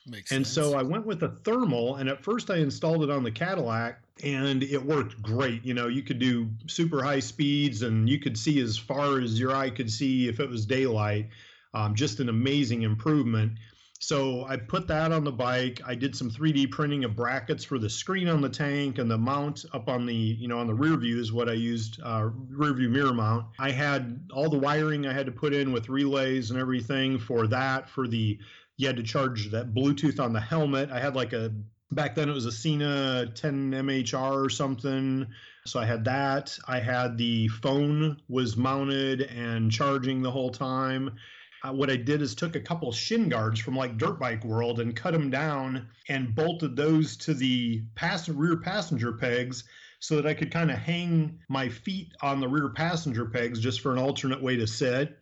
Makes 0.07 0.33
and 0.33 0.47
sense. 0.47 0.55
so 0.55 0.79
I 0.79 0.83
went 0.83 1.05
with 1.05 1.23
a 1.25 1.29
thermal, 1.29 1.97
and 1.97 2.09
at 2.09 2.23
first 2.23 2.51
I 2.51 2.57
installed 2.57 3.03
it 3.03 3.11
on 3.11 3.23
the 3.23 3.31
Cadillac, 3.31 4.01
and 4.25 4.63
it 4.63 4.85
worked 4.85 5.23
great. 5.23 5.65
You 5.65 5.75
know, 5.75 5.89
you 5.89 6.03
could 6.03 6.19
do 6.19 6.51
super 6.67 7.03
high 7.03 7.21
speeds, 7.21 7.83
and 7.83 8.09
you 8.09 8.19
could 8.19 8.37
see 8.37 8.61
as 8.61 8.77
far 8.77 9.21
as 9.21 9.39
your 9.39 9.55
eye 9.55 9.71
could 9.71 9.91
see 9.91 10.29
if 10.29 10.41
it 10.41 10.49
was 10.49 10.67
daylight. 10.67 11.29
Um, 11.75 11.95
just 11.95 12.21
an 12.21 12.29
amazing 12.29 12.83
improvement. 12.83 13.53
So 14.01 14.45
I 14.45 14.57
put 14.57 14.87
that 14.89 15.11
on 15.11 15.25
the 15.25 15.33
bike. 15.33 15.81
I 15.85 15.95
did 15.95 16.15
some 16.15 16.31
3D 16.31 16.71
printing 16.71 17.05
of 17.05 17.17
brackets 17.17 17.65
for 17.65 17.79
the 17.79 17.91
screen 17.91 18.29
on 18.29 18.41
the 18.41 18.49
tank 18.49 18.99
and 18.99 19.11
the 19.11 19.19
mount 19.19 19.65
up 19.75 19.89
on 19.89 20.07
the, 20.07 20.15
you 20.15 20.47
know, 20.47 20.59
on 20.59 20.69
the 20.69 20.75
rear 20.75 20.97
view 20.97 21.19
is 21.19 21.33
what 21.33 21.49
I 21.49 21.55
used, 21.55 22.01
uh, 22.03 22.29
rear 22.49 22.73
view 22.75 22.89
mirror 22.89 23.13
mount. 23.13 23.47
I 23.59 23.73
had 23.73 24.29
all 24.33 24.49
the 24.49 24.59
wiring 24.59 25.07
I 25.07 25.13
had 25.13 25.27
to 25.27 25.33
put 25.33 25.53
in 25.53 25.73
with 25.73 25.89
relays 25.89 26.51
and 26.51 26.61
everything 26.61 27.19
for 27.19 27.49
that, 27.49 27.89
for 27.89 28.07
the 28.07 28.39
you 28.77 28.87
had 28.87 28.97
to 28.97 29.03
charge 29.03 29.51
that 29.51 29.75
Bluetooth 29.75 30.21
on 30.21 30.33
the 30.33 30.41
helmet. 30.41 30.91
I 30.93 31.01
had 31.01 31.17
like 31.17 31.33
a 31.33 31.53
back 31.91 32.15
then 32.15 32.29
it 32.29 32.35
was 32.35 32.47
a 32.47 32.53
Sena 32.53 33.27
10 33.35 33.73
MHR 33.73 34.45
or 34.45 34.51
something. 34.51 35.27
So 35.67 35.81
I 35.81 35.85
had 35.85 36.05
that. 36.05 36.57
I 36.67 36.81
had 36.81 37.17
the 37.17 37.49
phone 37.49 38.21
was 38.29 38.57
mounted 38.57 39.23
and 39.23 39.71
charging 39.71 40.23
the 40.23 40.31
whole 40.31 40.51
time. 40.51 41.17
Uh, 41.65 41.73
what 41.73 41.91
I 41.91 41.97
did 41.97 42.23
is 42.23 42.35
took 42.35 42.55
a 42.55 42.61
couple 42.61 42.93
shin 42.93 43.29
guards 43.29 43.59
from 43.59 43.77
like 43.77 43.99
Dirt 43.99 44.21
Bike 44.21 44.45
World 44.45 44.81
and 44.81 44.95
cut 44.95 45.13
them 45.13 45.29
down 45.29 45.89
and 46.09 46.35
bolted 46.35 46.77
those 46.77 47.17
to 47.19 47.35
the 47.35 47.83
pass- 47.97 48.29
rear 48.29 48.59
passenger 48.59 49.13
pegs 49.13 49.65
so 49.99 50.17
that 50.17 50.27
I 50.27 50.35
could 50.35 50.53
kind 50.53 50.71
of 50.71 50.79
hang 50.79 51.41
my 51.49 51.69
feet 51.69 52.13
on 52.23 52.39
the 52.39 52.49
rear 52.49 52.69
passenger 52.69 53.27
pegs 53.27 53.59
just 53.59 53.81
for 53.81 53.93
an 53.93 53.99
alternate 53.99 54.41
way 54.41 54.57
to 54.57 54.67
sit. 54.67 55.19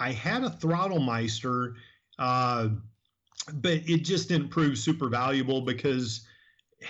I 0.00 0.12
had 0.12 0.42
a 0.42 0.50
Throttlemeister 0.50 1.74
uh, 2.18 2.68
but 3.54 3.72
it 3.88 3.98
just 3.98 4.28
didn't 4.28 4.48
prove 4.48 4.78
super 4.78 5.08
valuable 5.08 5.60
because 5.60 6.22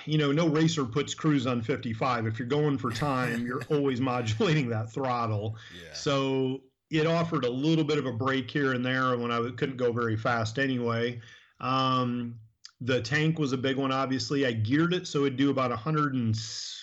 you 0.04 0.18
know 0.18 0.32
no 0.32 0.48
racer 0.48 0.84
puts 0.84 1.14
cruise 1.14 1.46
on 1.46 1.62
55 1.62 2.26
if 2.26 2.38
you're 2.38 2.46
going 2.46 2.76
for 2.76 2.90
time 2.90 3.46
you're 3.46 3.62
always 3.70 4.00
modulating 4.00 4.68
that 4.68 4.92
throttle. 4.92 5.56
Yeah. 5.82 5.92
so 5.94 6.60
it 6.90 7.06
offered 7.06 7.44
a 7.44 7.50
little 7.50 7.84
bit 7.84 7.98
of 7.98 8.06
a 8.06 8.12
break 8.12 8.50
here 8.50 8.72
and 8.72 8.84
there 8.84 9.16
when 9.16 9.30
i 9.30 9.38
couldn't 9.56 9.76
go 9.76 9.92
very 9.92 10.16
fast 10.16 10.58
anyway. 10.58 11.20
Um, 11.60 12.36
the 12.80 13.00
tank 13.00 13.40
was 13.40 13.52
a 13.52 13.58
big 13.58 13.76
one 13.76 13.90
obviously. 13.90 14.46
I 14.46 14.52
geared 14.52 14.94
it 14.94 15.06
so 15.06 15.20
it'd 15.20 15.36
do 15.36 15.50
about 15.50 15.70
100 15.70 16.14
and 16.14 16.36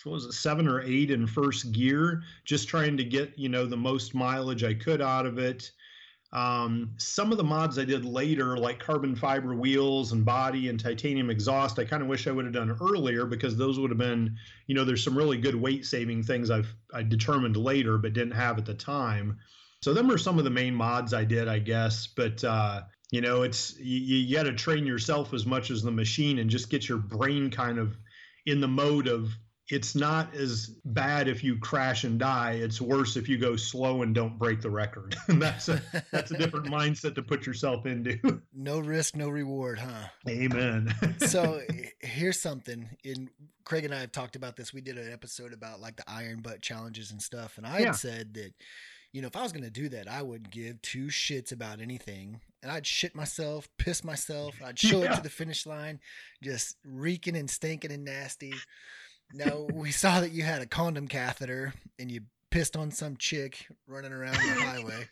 what 0.03 0.13
was 0.13 0.25
it 0.25 0.33
seven 0.33 0.67
or 0.67 0.81
eight 0.81 1.11
in 1.11 1.25
first 1.25 1.71
gear 1.71 2.21
just 2.43 2.67
trying 2.67 2.97
to 2.97 3.03
get 3.03 3.37
you 3.37 3.49
know 3.49 3.65
the 3.65 3.77
most 3.77 4.13
mileage 4.13 4.63
i 4.63 4.73
could 4.73 5.01
out 5.01 5.25
of 5.25 5.37
it 5.39 5.71
um, 6.35 6.91
some 6.97 7.31
of 7.31 7.37
the 7.37 7.45
mods 7.45 7.79
I 7.79 7.85
did 7.85 8.03
later, 8.03 8.57
like 8.57 8.77
carbon 8.77 9.15
fiber 9.15 9.55
wheels 9.55 10.11
and 10.11 10.25
body 10.25 10.67
and 10.67 10.77
titanium 10.77 11.29
exhaust, 11.29 11.79
I 11.79 11.85
kind 11.85 12.03
of 12.03 12.09
wish 12.09 12.27
I 12.27 12.31
would 12.31 12.43
have 12.43 12.53
done 12.53 12.77
earlier 12.81 13.25
because 13.25 13.55
those 13.55 13.79
would 13.79 13.89
have 13.89 13.97
been, 13.97 14.35
you 14.67 14.75
know, 14.75 14.83
there's 14.83 15.01
some 15.01 15.17
really 15.17 15.37
good 15.37 15.55
weight 15.55 15.85
saving 15.85 16.23
things 16.23 16.51
I've 16.51 16.75
I 16.93 17.03
determined 17.03 17.55
later 17.55 17.97
but 17.97 18.11
didn't 18.11 18.33
have 18.33 18.57
at 18.57 18.65
the 18.65 18.73
time. 18.73 19.39
So 19.81 19.93
them 19.93 20.11
are 20.11 20.17
some 20.17 20.37
of 20.37 20.43
the 20.43 20.49
main 20.49 20.75
mods 20.75 21.13
I 21.13 21.23
did, 21.23 21.47
I 21.47 21.59
guess. 21.59 22.05
But 22.05 22.43
uh, 22.43 22.81
you 23.11 23.21
know, 23.21 23.43
it's 23.43 23.79
you, 23.79 24.17
you 24.17 24.35
got 24.35 24.43
to 24.43 24.53
train 24.53 24.85
yourself 24.85 25.33
as 25.33 25.45
much 25.45 25.71
as 25.71 25.83
the 25.83 25.91
machine 25.91 26.39
and 26.39 26.49
just 26.49 26.69
get 26.69 26.89
your 26.89 26.97
brain 26.97 27.49
kind 27.49 27.79
of 27.79 27.95
in 28.45 28.59
the 28.59 28.67
mode 28.67 29.07
of 29.07 29.29
it's 29.69 29.95
not 29.95 30.35
as 30.35 30.67
bad 30.85 31.27
if 31.27 31.43
you 31.43 31.57
crash 31.57 32.03
and 32.03 32.19
die. 32.19 32.51
It's 32.51 32.79
worse 32.79 33.15
if 33.17 33.27
you 33.27 33.39
go 33.39 33.55
slow 33.55 34.03
and 34.03 34.13
don't 34.13 34.37
break 34.37 34.61
the 34.61 34.69
record. 34.69 35.15
that's 35.27 35.69
a 35.69 35.81
that's 36.11 36.31
a 36.31 36.37
different 36.37 36.65
mindset 36.71 37.15
to 37.15 37.23
put 37.23 37.47
yourself 37.47 37.85
into. 37.85 38.41
no 38.53 38.79
risk, 38.79 39.15
no 39.15 39.29
reward, 39.29 39.79
huh? 39.79 40.07
Amen. 40.29 40.93
so 41.17 41.61
here's 41.99 42.39
something. 42.39 42.87
In 43.03 43.29
Craig 43.63 43.85
and 43.85 43.95
I 43.95 44.01
have 44.01 44.11
talked 44.11 44.35
about 44.35 44.55
this. 44.55 44.71
We 44.71 44.81
did 44.81 44.99
an 44.99 45.11
episode 45.11 45.51
about 45.51 45.81
like 45.81 45.95
the 45.95 46.07
iron 46.07 46.41
butt 46.41 46.61
challenges 46.61 47.11
and 47.11 47.21
stuff, 47.21 47.57
and 47.57 47.65
I 47.65 47.79
yeah. 47.79 47.85
had 47.87 47.95
said 47.95 48.33
that 48.35 48.53
you 49.13 49.21
know 49.21 49.27
if 49.27 49.35
I 49.35 49.41
was 49.41 49.51
going 49.51 49.63
to 49.63 49.71
do 49.71 49.89
that, 49.89 50.07
I 50.07 50.21
would 50.21 50.51
give 50.51 50.79
two 50.83 51.07
shits 51.07 51.51
about 51.51 51.81
anything. 51.81 52.39
And 52.61 52.71
I'd 52.71 52.87
shit 52.87 53.15
myself, 53.15 53.67
piss 53.77 54.03
myself. 54.03 54.55
I'd 54.63 54.79
show 54.79 55.03
yeah. 55.03 55.13
it 55.13 55.15
to 55.17 55.21
the 55.21 55.29
finish 55.29 55.67
line, 55.67 55.99
just 56.41 56.77
reeking 56.83 57.35
and 57.35 57.49
stinking 57.49 57.91
and 57.91 58.03
nasty. 58.03 58.53
Now 59.33 59.67
we 59.73 59.91
saw 59.91 60.19
that 60.21 60.31
you 60.31 60.43
had 60.43 60.61
a 60.61 60.65
condom 60.65 61.07
catheter 61.07 61.73
and 61.99 62.11
you 62.11 62.21
pissed 62.51 62.77
on 62.77 62.91
some 62.91 63.17
chick 63.17 63.65
running 63.87 64.13
around 64.13 64.33
the 64.35 64.39
highway. 64.63 65.07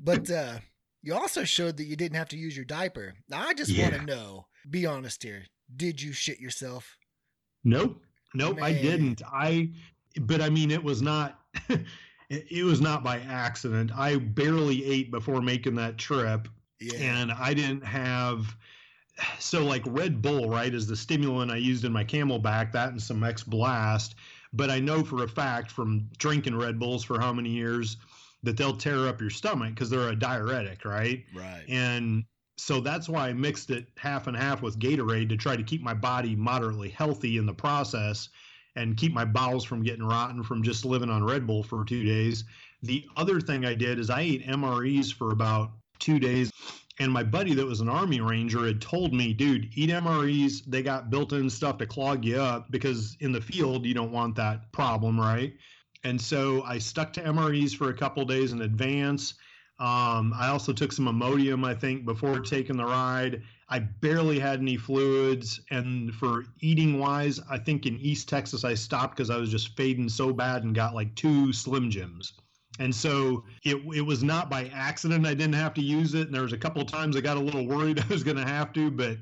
But 0.00 0.30
uh, 0.30 0.58
you 1.02 1.14
also 1.14 1.44
showed 1.44 1.76
that 1.76 1.84
you 1.84 1.96
didn't 1.96 2.16
have 2.16 2.28
to 2.30 2.36
use 2.36 2.56
your 2.56 2.64
diaper. 2.64 3.14
Now, 3.28 3.42
I 3.46 3.54
just 3.54 3.70
Yeah. 3.70 3.90
want 3.90 3.94
to 4.00 4.04
know, 4.06 4.46
be 4.68 4.86
honest 4.86 5.22
here. 5.22 5.44
Did 5.76 6.02
you 6.02 6.12
shit 6.12 6.40
yourself? 6.40 6.96
Nope. 7.64 8.02
Nope, 8.34 8.62
I 8.62 8.72
didn't. 8.72 9.20
I 9.30 9.70
but 10.20 10.40
I 10.40 10.48
mean 10.48 10.70
it 10.70 10.82
was 10.82 11.02
not 11.02 11.40
it, 11.68 11.84
it 12.30 12.64
was 12.64 12.80
not 12.80 13.04
by 13.04 13.20
accident. 13.20 13.90
I 13.94 14.16
barely 14.16 14.84
ate 14.84 15.10
before 15.10 15.42
making 15.42 15.74
that 15.76 15.98
trip 15.98 16.48
Yeah. 16.80 16.94
and 16.98 17.30
I 17.32 17.52
didn't 17.54 17.84
have 17.84 18.56
so 19.38 19.64
like 19.64 19.82
Red 19.86 20.22
Bull, 20.22 20.48
right, 20.48 20.72
is 20.72 20.86
the 20.86 20.96
stimulant 20.96 21.50
I 21.50 21.56
used 21.56 21.84
in 21.84 21.92
my 21.92 22.04
CamelBak, 22.04 22.72
that 22.72 22.90
and 22.90 23.02
some 23.02 23.22
X 23.22 23.42
Blast. 23.42 24.14
But 24.52 24.70
I 24.70 24.80
know 24.80 25.02
for 25.02 25.24
a 25.24 25.28
fact 25.28 25.70
from 25.70 26.08
drinking 26.18 26.56
Red 26.56 26.78
Bulls 26.78 27.04
for 27.04 27.20
how 27.20 27.32
many 27.32 27.50
years 27.50 27.96
that 28.42 28.56
they'll 28.56 28.76
tear 28.76 29.08
up 29.08 29.20
your 29.20 29.30
stomach 29.30 29.70
because 29.70 29.88
they're 29.88 30.08
a 30.08 30.16
diuretic, 30.16 30.84
right? 30.84 31.24
right. 31.34 31.64
And 31.68 32.24
so 32.56 32.80
that's 32.80 33.08
why 33.08 33.28
I 33.28 33.32
mixed 33.32 33.70
it 33.70 33.86
half 33.96 34.26
and 34.26 34.36
half 34.36 34.62
with 34.62 34.78
Gatorade 34.78 35.28
to 35.30 35.36
try 35.36 35.56
to 35.56 35.62
keep 35.62 35.82
my 35.82 35.94
body 35.94 36.36
moderately 36.36 36.90
healthy 36.90 37.38
in 37.38 37.46
the 37.46 37.54
process 37.54 38.28
and 38.76 38.96
keep 38.96 39.12
my 39.12 39.24
bowels 39.24 39.64
from 39.64 39.82
getting 39.82 40.04
rotten 40.04 40.42
from 40.42 40.62
just 40.62 40.84
living 40.84 41.10
on 41.10 41.24
Red 41.24 41.46
Bull 41.46 41.62
for 41.62 41.84
two 41.84 42.02
days. 42.02 42.44
The 42.82 43.04
other 43.16 43.40
thing 43.40 43.64
I 43.64 43.74
did 43.74 43.98
is 43.98 44.10
I 44.10 44.22
ate 44.22 44.46
MREs 44.46 45.12
for 45.12 45.30
about 45.30 45.70
two 45.98 46.18
days. 46.18 46.50
And 46.98 47.10
my 47.10 47.22
buddy 47.22 47.54
that 47.54 47.66
was 47.66 47.80
an 47.80 47.88
Army 47.88 48.20
Ranger 48.20 48.66
had 48.66 48.80
told 48.80 49.14
me, 49.14 49.32
dude, 49.32 49.70
eat 49.74 49.90
MREs. 49.90 50.64
They 50.66 50.82
got 50.82 51.10
built 51.10 51.32
in 51.32 51.48
stuff 51.48 51.78
to 51.78 51.86
clog 51.86 52.24
you 52.24 52.40
up 52.40 52.70
because 52.70 53.16
in 53.20 53.32
the 53.32 53.40
field, 53.40 53.86
you 53.86 53.94
don't 53.94 54.12
want 54.12 54.36
that 54.36 54.70
problem, 54.72 55.18
right? 55.18 55.54
And 56.04 56.20
so 56.20 56.62
I 56.64 56.78
stuck 56.78 57.12
to 57.14 57.22
MREs 57.22 57.74
for 57.74 57.88
a 57.88 57.94
couple 57.94 58.24
days 58.24 58.52
in 58.52 58.62
advance. 58.62 59.34
Um, 59.78 60.32
I 60.36 60.48
also 60.48 60.72
took 60.72 60.92
some 60.92 61.06
Imodium, 61.06 61.64
I 61.64 61.74
think, 61.74 62.04
before 62.04 62.40
taking 62.40 62.76
the 62.76 62.84
ride. 62.84 63.42
I 63.68 63.78
barely 63.78 64.38
had 64.38 64.60
any 64.60 64.76
fluids. 64.76 65.60
And 65.70 66.14
for 66.14 66.44
eating 66.60 66.98
wise, 66.98 67.40
I 67.50 67.58
think 67.58 67.86
in 67.86 67.98
East 67.98 68.28
Texas, 68.28 68.64
I 68.64 68.74
stopped 68.74 69.16
because 69.16 69.30
I 69.30 69.38
was 69.38 69.50
just 69.50 69.76
fading 69.76 70.08
so 70.08 70.32
bad 70.32 70.64
and 70.64 70.74
got 70.74 70.94
like 70.94 71.14
two 71.14 71.52
Slim 71.52 71.90
Jims. 71.90 72.34
And 72.78 72.94
so 72.94 73.44
it, 73.64 73.76
it 73.94 74.00
was 74.00 74.22
not 74.24 74.48
by 74.50 74.66
accident 74.72 75.26
I 75.26 75.34
didn't 75.34 75.54
have 75.54 75.74
to 75.74 75.82
use 75.82 76.14
it. 76.14 76.26
And 76.26 76.34
there 76.34 76.42
was 76.42 76.52
a 76.54 76.58
couple 76.58 76.80
of 76.82 76.88
times 76.88 77.16
I 77.16 77.20
got 77.20 77.36
a 77.36 77.40
little 77.40 77.66
worried 77.66 78.00
I 78.04 78.06
was 78.06 78.22
going 78.24 78.38
to 78.38 78.44
have 78.46 78.72
to. 78.72 78.90
But 78.90 79.18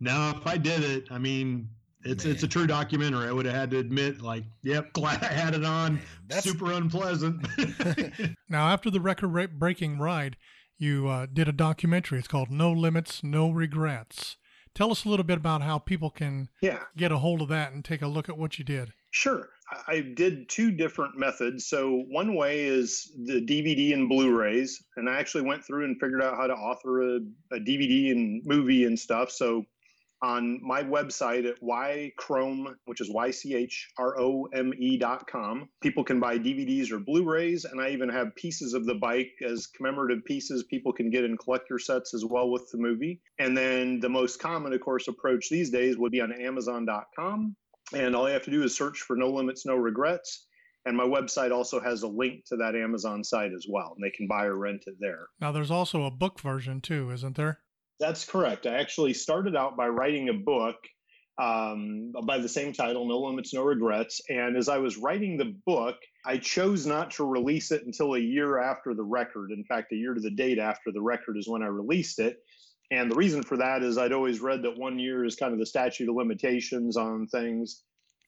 now, 0.00 0.30
if 0.36 0.46
I 0.46 0.56
did 0.56 0.82
it, 0.82 1.04
I 1.10 1.18
mean, 1.18 1.68
it's 2.04 2.24
it's 2.24 2.42
a 2.42 2.48
true 2.48 2.66
documentary. 2.66 3.28
I 3.28 3.32
would 3.32 3.46
have 3.46 3.54
had 3.54 3.70
to 3.72 3.78
admit, 3.78 4.20
like, 4.20 4.44
yep, 4.62 4.92
glad 4.94 5.22
I 5.22 5.28
had 5.32 5.54
it 5.54 5.64
on. 5.64 6.00
That's 6.28 6.44
Super 6.44 6.72
unpleasant. 6.72 7.46
Now, 8.48 8.68
after 8.68 8.90
the 8.90 9.00
record-breaking 9.00 9.98
ride, 9.98 10.36
you 10.78 11.08
uh, 11.08 11.26
did 11.32 11.48
a 11.48 11.52
documentary. 11.52 12.18
It's 12.18 12.28
called 12.28 12.50
No 12.50 12.70
Limits, 12.72 13.24
No 13.24 13.50
Regrets. 13.50 14.36
Tell 14.74 14.90
us 14.90 15.04
a 15.04 15.08
little 15.08 15.24
bit 15.24 15.38
about 15.38 15.62
how 15.62 15.78
people 15.78 16.10
can 16.10 16.48
Yeah, 16.60 16.80
get 16.96 17.10
a 17.12 17.18
hold 17.18 17.40
of 17.42 17.48
that 17.48 17.72
and 17.72 17.84
take 17.84 18.02
a 18.02 18.06
look 18.06 18.28
at 18.28 18.36
what 18.38 18.58
you 18.58 18.64
did. 18.64 18.92
sure. 19.10 19.48
I- 19.88 20.00
did 20.14 20.48
two 20.48 20.70
different 20.70 21.18
methods. 21.18 21.66
So 21.66 22.04
one 22.08 22.34
way 22.34 22.64
is 22.64 23.12
the 23.24 23.40
DVD 23.40 23.92
and 23.92 24.08
Blu-rays, 24.08 24.82
and 24.96 25.08
I 25.08 25.18
actually 25.18 25.42
went 25.42 25.64
through 25.64 25.84
and 25.84 25.98
figured 26.00 26.22
out 26.22 26.36
how 26.36 26.46
to 26.46 26.54
author 26.54 27.02
a, 27.02 27.20
a 27.52 27.58
DVD 27.58 28.10
and 28.10 28.42
movie 28.44 28.84
and 28.84 28.98
stuff. 28.98 29.30
So 29.30 29.64
on 30.22 30.58
my 30.62 30.82
website 30.82 31.46
at 31.46 31.60
ychrome, 31.60 32.74
which 32.86 33.00
is 33.00 33.10
y 33.10 33.30
c 33.30 33.54
h 33.54 33.90
r 33.98 34.18
o 34.18 34.44
m 34.54 34.72
e 34.78 34.96
dot 34.96 35.26
com, 35.26 35.68
people 35.82 36.02
can 36.02 36.18
buy 36.18 36.38
DVDs 36.38 36.90
or 36.90 36.98
Blu-rays, 36.98 37.64
and 37.64 37.80
I 37.80 37.90
even 37.90 38.08
have 38.08 38.34
pieces 38.34 38.72
of 38.72 38.86
the 38.86 38.94
bike 38.94 39.32
as 39.46 39.66
commemorative 39.66 40.24
pieces 40.24 40.64
people 40.64 40.92
can 40.92 41.10
get 41.10 41.24
in 41.24 41.36
collector 41.36 41.78
sets 41.78 42.14
as 42.14 42.24
well 42.24 42.50
with 42.50 42.70
the 42.70 42.78
movie. 42.78 43.20
And 43.38 43.56
then 43.56 44.00
the 44.00 44.08
most 44.08 44.40
common, 44.40 44.72
of 44.72 44.80
course, 44.80 45.08
approach 45.08 45.48
these 45.50 45.70
days 45.70 45.98
would 45.98 46.12
be 46.12 46.20
on 46.20 46.32
Amazon.com. 46.32 47.56
And 47.92 48.16
all 48.16 48.26
you 48.26 48.34
have 48.34 48.44
to 48.44 48.50
do 48.50 48.62
is 48.62 48.76
search 48.76 49.00
for 49.00 49.16
No 49.16 49.30
Limits, 49.30 49.66
No 49.66 49.76
Regrets. 49.76 50.46
And 50.86 50.96
my 50.96 51.04
website 51.04 51.50
also 51.50 51.80
has 51.80 52.02
a 52.02 52.08
link 52.08 52.44
to 52.46 52.56
that 52.56 52.74
Amazon 52.74 53.24
site 53.24 53.52
as 53.52 53.66
well, 53.68 53.94
and 53.96 54.04
they 54.04 54.14
can 54.14 54.26
buy 54.26 54.44
or 54.44 54.56
rent 54.56 54.84
it 54.86 54.96
there. 55.00 55.26
Now, 55.40 55.50
there's 55.50 55.70
also 55.70 56.04
a 56.04 56.10
book 56.10 56.40
version 56.40 56.80
too, 56.80 57.10
isn't 57.10 57.36
there? 57.36 57.60
That's 58.00 58.24
correct. 58.26 58.66
I 58.66 58.74
actually 58.74 59.14
started 59.14 59.56
out 59.56 59.76
by 59.76 59.88
writing 59.88 60.28
a 60.28 60.34
book 60.34 60.76
um, 61.38 62.12
by 62.26 62.38
the 62.38 62.48
same 62.48 62.72
title, 62.72 63.06
No 63.06 63.20
Limits, 63.20 63.54
No 63.54 63.64
Regrets. 63.64 64.20
And 64.28 64.56
as 64.56 64.68
I 64.68 64.78
was 64.78 64.96
writing 64.96 65.36
the 65.36 65.56
book, 65.66 65.96
I 66.26 66.38
chose 66.38 66.86
not 66.86 67.12
to 67.12 67.24
release 67.24 67.70
it 67.72 67.84
until 67.84 68.14
a 68.14 68.20
year 68.20 68.58
after 68.58 68.94
the 68.94 69.02
record. 69.02 69.50
In 69.50 69.64
fact, 69.64 69.92
a 69.92 69.96
year 69.96 70.14
to 70.14 70.20
the 70.20 70.30
date 70.30 70.58
after 70.58 70.92
the 70.92 71.02
record 71.02 71.36
is 71.36 71.48
when 71.48 71.62
I 71.62 71.66
released 71.66 72.18
it. 72.18 72.36
And 72.90 73.10
the 73.10 73.16
reason 73.16 73.42
for 73.42 73.56
that 73.56 73.82
is 73.82 73.98
I'd 73.98 74.12
always 74.12 74.40
read 74.40 74.62
that 74.62 74.76
one 74.76 74.98
year 74.98 75.24
is 75.24 75.36
kind 75.36 75.52
of 75.52 75.58
the 75.58 75.66
statute 75.66 76.08
of 76.08 76.14
limitations 76.14 76.96
on 76.96 77.26
things. 77.26 77.82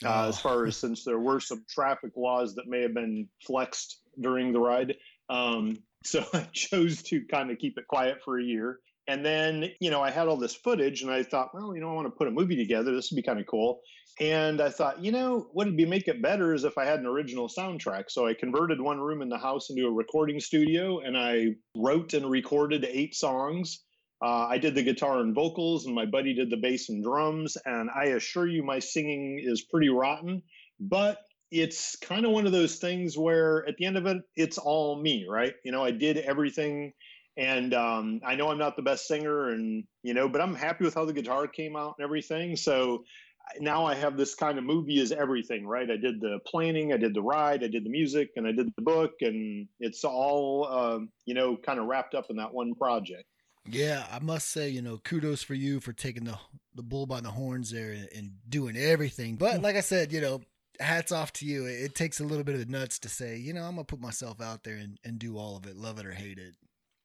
Uh, 0.05 0.29
as 0.29 0.37
Oh. 0.38 0.40
far 0.42 0.66
as 0.66 0.77
since 0.77 1.05
there 1.05 1.19
were 1.19 1.40
some 1.40 1.64
traffic 1.71 2.12
laws 2.16 2.55
that 2.55 2.66
may 2.66 2.83
have 2.83 2.92
been 2.95 3.29
flexed 3.47 4.03
during 4.21 4.53
the 4.53 4.61
ride. 4.61 4.95
Um, 5.31 5.79
so 6.05 6.23
I 6.35 6.49
chose 6.53 7.03
to 7.05 7.25
kind 7.31 7.51
of 7.51 7.59
keep 7.59 7.79
it 7.79 7.87
quiet 7.88 8.19
for 8.25 8.38
a 8.38 8.45
year. 8.45 8.81
And 9.09 9.25
then, 9.25 9.71
you 9.81 9.90
know, 9.90 10.03
I 10.03 10.11
had 10.11 10.27
all 10.27 10.37
this 10.37 10.55
footage 10.55 11.03
and 11.03 11.11
I 11.11 11.23
thought, 11.23 11.55
well, 11.55 11.75
you 11.75 11.81
know, 11.81 11.90
I 11.90 11.95
want 11.95 12.09
to 12.09 12.11
put 12.11 12.27
a 12.29 12.31
movie 12.31 12.57
together. 12.57 12.92
This 12.95 13.11
would 13.11 13.16
be 13.16 13.23
kind 13.23 13.38
of 13.38 13.47
cool. 13.47 13.81
And 14.19 14.61
I 14.61 14.69
thought, 14.71 15.03
you 15.05 15.12
know, 15.12 15.49
what 15.53 15.66
would 15.66 15.77
be 15.77 15.87
make 15.87 16.09
it 16.09 16.21
better 16.23 16.55
is 16.55 16.64
if 16.64 16.77
I 16.77 16.85
had 16.85 16.99
an 17.01 17.07
original 17.07 17.49
soundtrack. 17.49 18.05
So 18.09 18.27
I 18.27 18.35
converted 18.35 18.81
one 18.81 18.99
room 18.99 19.23
in 19.23 19.29
the 19.29 19.38
house 19.38 19.71
into 19.71 19.87
a 19.87 19.92
recording 19.92 20.40
studio 20.40 20.99
and 21.01 21.16
I 21.16 21.55
wrote 21.77 22.14
and 22.14 22.29
recorded 22.31 22.85
eight 22.85 23.14
songs. 23.14 23.85
Uh, 24.22 24.46
I 24.46 24.59
did 24.59 24.74
the 24.74 24.83
guitar 24.83 25.20
and 25.20 25.35
vocals, 25.35 25.87
and 25.87 25.94
my 25.94 26.07
buddy 26.07 26.35
did 26.35 26.50
the 26.50 26.57
bass 26.57 26.88
and 26.88 27.02
drums. 27.05 27.57
And 27.64 27.90
I 27.94 28.07
assure 28.07 28.46
you, 28.46 28.62
my 28.62 28.79
singing 28.79 29.40
is 29.42 29.62
pretty 29.62 29.88
rotten, 29.88 30.42
but 30.81 31.22
it's 31.50 31.96
kind 31.96 32.24
of 32.24 32.33
one 32.33 32.46
of 32.46 32.52
those 32.52 32.76
things 32.76 33.16
where 33.16 33.66
at 33.68 33.76
the 33.76 33.85
end 33.85 33.96
of 33.96 34.07
it, 34.07 34.22
it's 34.35 34.59
all 34.59 35.00
me, 35.00 35.26
right? 35.29 35.55
You 35.64 35.72
know, 35.72 35.85
I 35.85 35.90
did 35.90 36.18
everything. 36.18 36.92
And 37.38 37.74
um, 37.74 38.20
I 38.24 38.35
know 38.35 38.48
I'm 38.48 38.59
not 38.59 38.76
the 38.76 38.83
best 38.83 39.07
singer, 39.07 39.50
and 39.50 39.85
you 40.02 40.14
know, 40.14 40.26
but 40.26 40.40
I'm 40.40 40.55
happy 40.55 40.85
with 40.85 40.94
how 40.94 41.05
the 41.05 41.12
guitar 41.12 41.46
came 41.46 41.76
out 41.76 41.96
and 41.98 42.05
everything. 42.05 42.57
So 42.57 43.05
now 43.61 43.85
I 43.85 43.94
have 43.94 44.16
this 44.16 44.35
kind 44.35 44.59
of 44.59 44.64
movie 44.64 44.98
is 44.98 45.12
everything, 45.12 45.66
right? 45.66 45.90
I 45.90 45.98
did 45.98 46.18
the 46.20 46.38
planning, 46.46 46.94
I 46.94 46.96
did 46.96 47.12
the 47.12 47.20
ride, 47.20 47.62
I 47.62 47.68
did 47.68 47.85
the 47.85 47.90
music, 47.90 48.31
and 48.37 48.46
I 48.46 48.52
did 48.52 48.72
the 48.74 48.83
book, 48.83 49.12
and 49.20 49.68
it's 49.81 50.02
all 50.02 50.66
um, 50.66 51.11
you 51.26 51.35
know, 51.35 51.59
kind 51.59 51.79
of 51.79 51.87
wrapped 51.87 52.14
up 52.14 52.31
in 52.31 52.37
that 52.37 52.55
one 52.55 52.74
project. 52.74 53.26
Yeah, 53.70 54.07
I 54.12 54.18
must 54.20 54.50
say, 54.50 54.68
you 54.68 54.83
know, 54.83 54.98
kudos 54.98 55.42
for 55.42 55.55
you 55.55 55.81
for 55.81 55.92
taking 55.92 56.24
the 56.24 56.38
the 56.74 56.83
bull 56.83 57.07
by 57.07 57.20
the 57.20 57.31
horns 57.31 57.70
there 57.70 57.92
and, 57.92 58.09
and 58.14 58.31
doing 58.48 58.76
everything. 58.76 59.37
But 59.37 59.62
like 59.62 59.76
I 59.76 59.81
said, 59.81 60.12
you 60.12 60.20
know, 60.20 60.42
hats 60.79 61.11
off 61.11 61.33
to 61.35 61.46
you. 61.46 61.64
It, 61.66 61.83
it 61.85 61.94
takes 61.94 62.20
a 62.20 62.24
little 62.24 62.44
bit 62.44 62.55
of 62.55 62.61
the 62.66 62.70
nuts 62.70 62.98
to 63.00 63.09
say, 63.09 63.37
you 63.38 63.52
know, 63.55 63.62
I'm 63.62 63.72
gonna 63.76 63.85
put 63.85 64.00
myself 64.00 64.40
out 64.40 64.62
there 64.64 64.76
and, 64.76 64.98
and 65.05 65.18
do 65.18 65.38
all 65.38 65.57
of 65.57 65.66
it, 65.66 65.76
love 65.76 65.98
it 65.98 66.07
or 66.07 66.12
hate 66.12 66.38
it. 66.38 66.55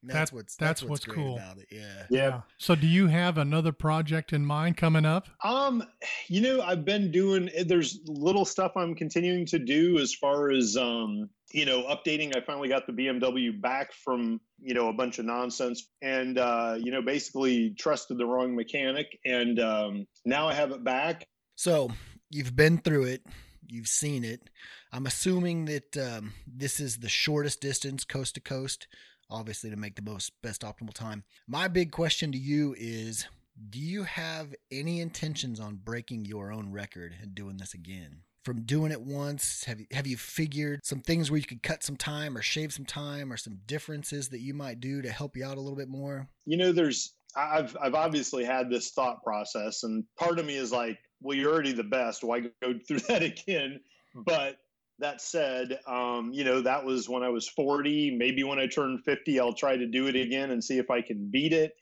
That's 0.04 0.30
That- 0.30 0.36
what's 0.36 0.56
that's 0.56 0.80
that's, 0.80 0.90
what's 0.90 1.04
great 1.04 1.16
cool. 1.16 1.36
about 1.36 1.58
it. 1.58 1.68
Yeah. 1.70 2.06
Yeah. 2.10 2.40
So, 2.58 2.74
do 2.74 2.86
you 2.88 3.06
have 3.06 3.38
another 3.38 3.70
project 3.72 4.32
in 4.32 4.44
mind 4.44 4.76
coming 4.76 5.04
up? 5.06 5.28
Um, 5.44 5.84
you 6.26 6.40
know, 6.40 6.60
I've 6.60 6.84
been 6.84 7.10
doing 7.12 7.48
there's 7.64 8.00
little 8.06 8.44
stuff 8.44 8.72
I'm 8.76 8.94
continuing 8.96 9.46
to 9.46 9.58
do 9.60 9.98
as 10.00 10.12
far 10.12 10.50
as 10.50 10.76
um, 10.76 11.30
you 11.52 11.64
know, 11.66 11.82
updating. 11.84 12.36
I 12.36 12.40
finally 12.40 12.68
got 12.68 12.86
the 12.86 12.92
BMW 12.92 13.58
back 13.60 13.92
from, 13.92 14.40
you 14.62 14.74
know, 14.74 14.88
a 14.88 14.92
bunch 14.92 15.18
of 15.18 15.24
nonsense 15.24 15.88
and 16.00 16.38
uh, 16.38 16.76
you 16.78 16.92
know, 16.92 17.02
basically 17.02 17.70
trusted 17.78 18.18
the 18.18 18.26
wrong 18.26 18.54
mechanic 18.54 19.18
and 19.24 19.58
um 19.60 20.06
now 20.24 20.48
I 20.48 20.54
have 20.54 20.70
it 20.70 20.84
back. 20.84 21.26
So 21.56 21.90
you've 22.30 22.56
been 22.56 22.78
through 22.78 23.04
it, 23.04 23.22
you've 23.66 23.88
seen 23.88 24.24
it. 24.24 24.50
I'm 24.92 25.06
assuming 25.06 25.66
that 25.66 25.96
um, 25.96 26.32
this 26.46 26.80
is 26.80 26.98
the 26.98 27.08
shortest 27.08 27.60
distance 27.60 28.04
coast 28.04 28.34
to 28.34 28.40
coast, 28.40 28.86
obviously 29.30 29.70
to 29.70 29.76
make 29.76 29.96
the 29.96 30.02
most 30.02 30.32
best 30.42 30.62
optimal 30.62 30.92
time. 30.92 31.24
My 31.46 31.68
big 31.68 31.90
question 31.90 32.32
to 32.32 32.38
you 32.38 32.74
is 32.78 33.26
do 33.70 33.78
you 33.78 34.04
have 34.04 34.54
any 34.70 35.00
intentions 35.00 35.60
on 35.60 35.76
breaking 35.76 36.24
your 36.24 36.52
own 36.52 36.72
record 36.72 37.14
and 37.20 37.34
doing 37.34 37.58
this 37.58 37.74
again? 37.74 38.22
From 38.44 38.62
doing 38.62 38.90
it 38.90 39.00
once, 39.00 39.64
have 39.64 39.80
you, 39.80 39.86
have 39.92 40.06
you 40.06 40.16
figured 40.16 40.80
some 40.82 41.00
things 41.00 41.30
where 41.30 41.38
you 41.38 41.46
could 41.46 41.62
cut 41.62 41.82
some 41.82 41.96
time 41.96 42.36
or 42.36 42.42
shave 42.42 42.72
some 42.72 42.84
time 42.84 43.32
or 43.32 43.36
some 43.36 43.58
differences 43.66 44.28
that 44.30 44.40
you 44.40 44.52
might 44.52 44.80
do 44.80 45.00
to 45.02 45.10
help 45.10 45.36
you 45.36 45.44
out 45.44 45.56
a 45.58 45.60
little 45.60 45.76
bit 45.76 45.88
more? 45.88 46.28
you 46.44 46.56
know 46.56 46.72
there's 46.72 47.14
i've 47.36 47.76
i've 47.80 47.94
obviously 47.94 48.44
had 48.44 48.68
this 48.68 48.90
thought 48.90 49.22
process 49.22 49.84
and 49.84 50.04
part 50.18 50.38
of 50.38 50.44
me 50.44 50.56
is 50.56 50.72
like 50.72 50.98
well 51.20 51.36
you're 51.36 51.52
already 51.52 51.72
the 51.72 51.84
best. 51.84 52.24
Why 52.24 52.40
go 52.40 52.50
through 52.88 53.00
that 53.00 53.22
again? 53.22 53.80
But 54.14 54.56
that 54.98 55.20
said 55.20 55.78
um, 55.86 56.32
you 56.32 56.44
know 56.44 56.60
that 56.60 56.84
was 56.84 57.08
when 57.08 57.22
i 57.22 57.28
was 57.28 57.48
40 57.48 58.16
maybe 58.16 58.44
when 58.44 58.58
i 58.58 58.66
turn 58.66 58.98
50 59.04 59.40
i'll 59.40 59.54
try 59.54 59.76
to 59.76 59.86
do 59.86 60.06
it 60.06 60.14
again 60.14 60.50
and 60.50 60.62
see 60.62 60.78
if 60.78 60.90
i 60.90 61.00
can 61.00 61.28
beat 61.30 61.52
it 61.52 61.72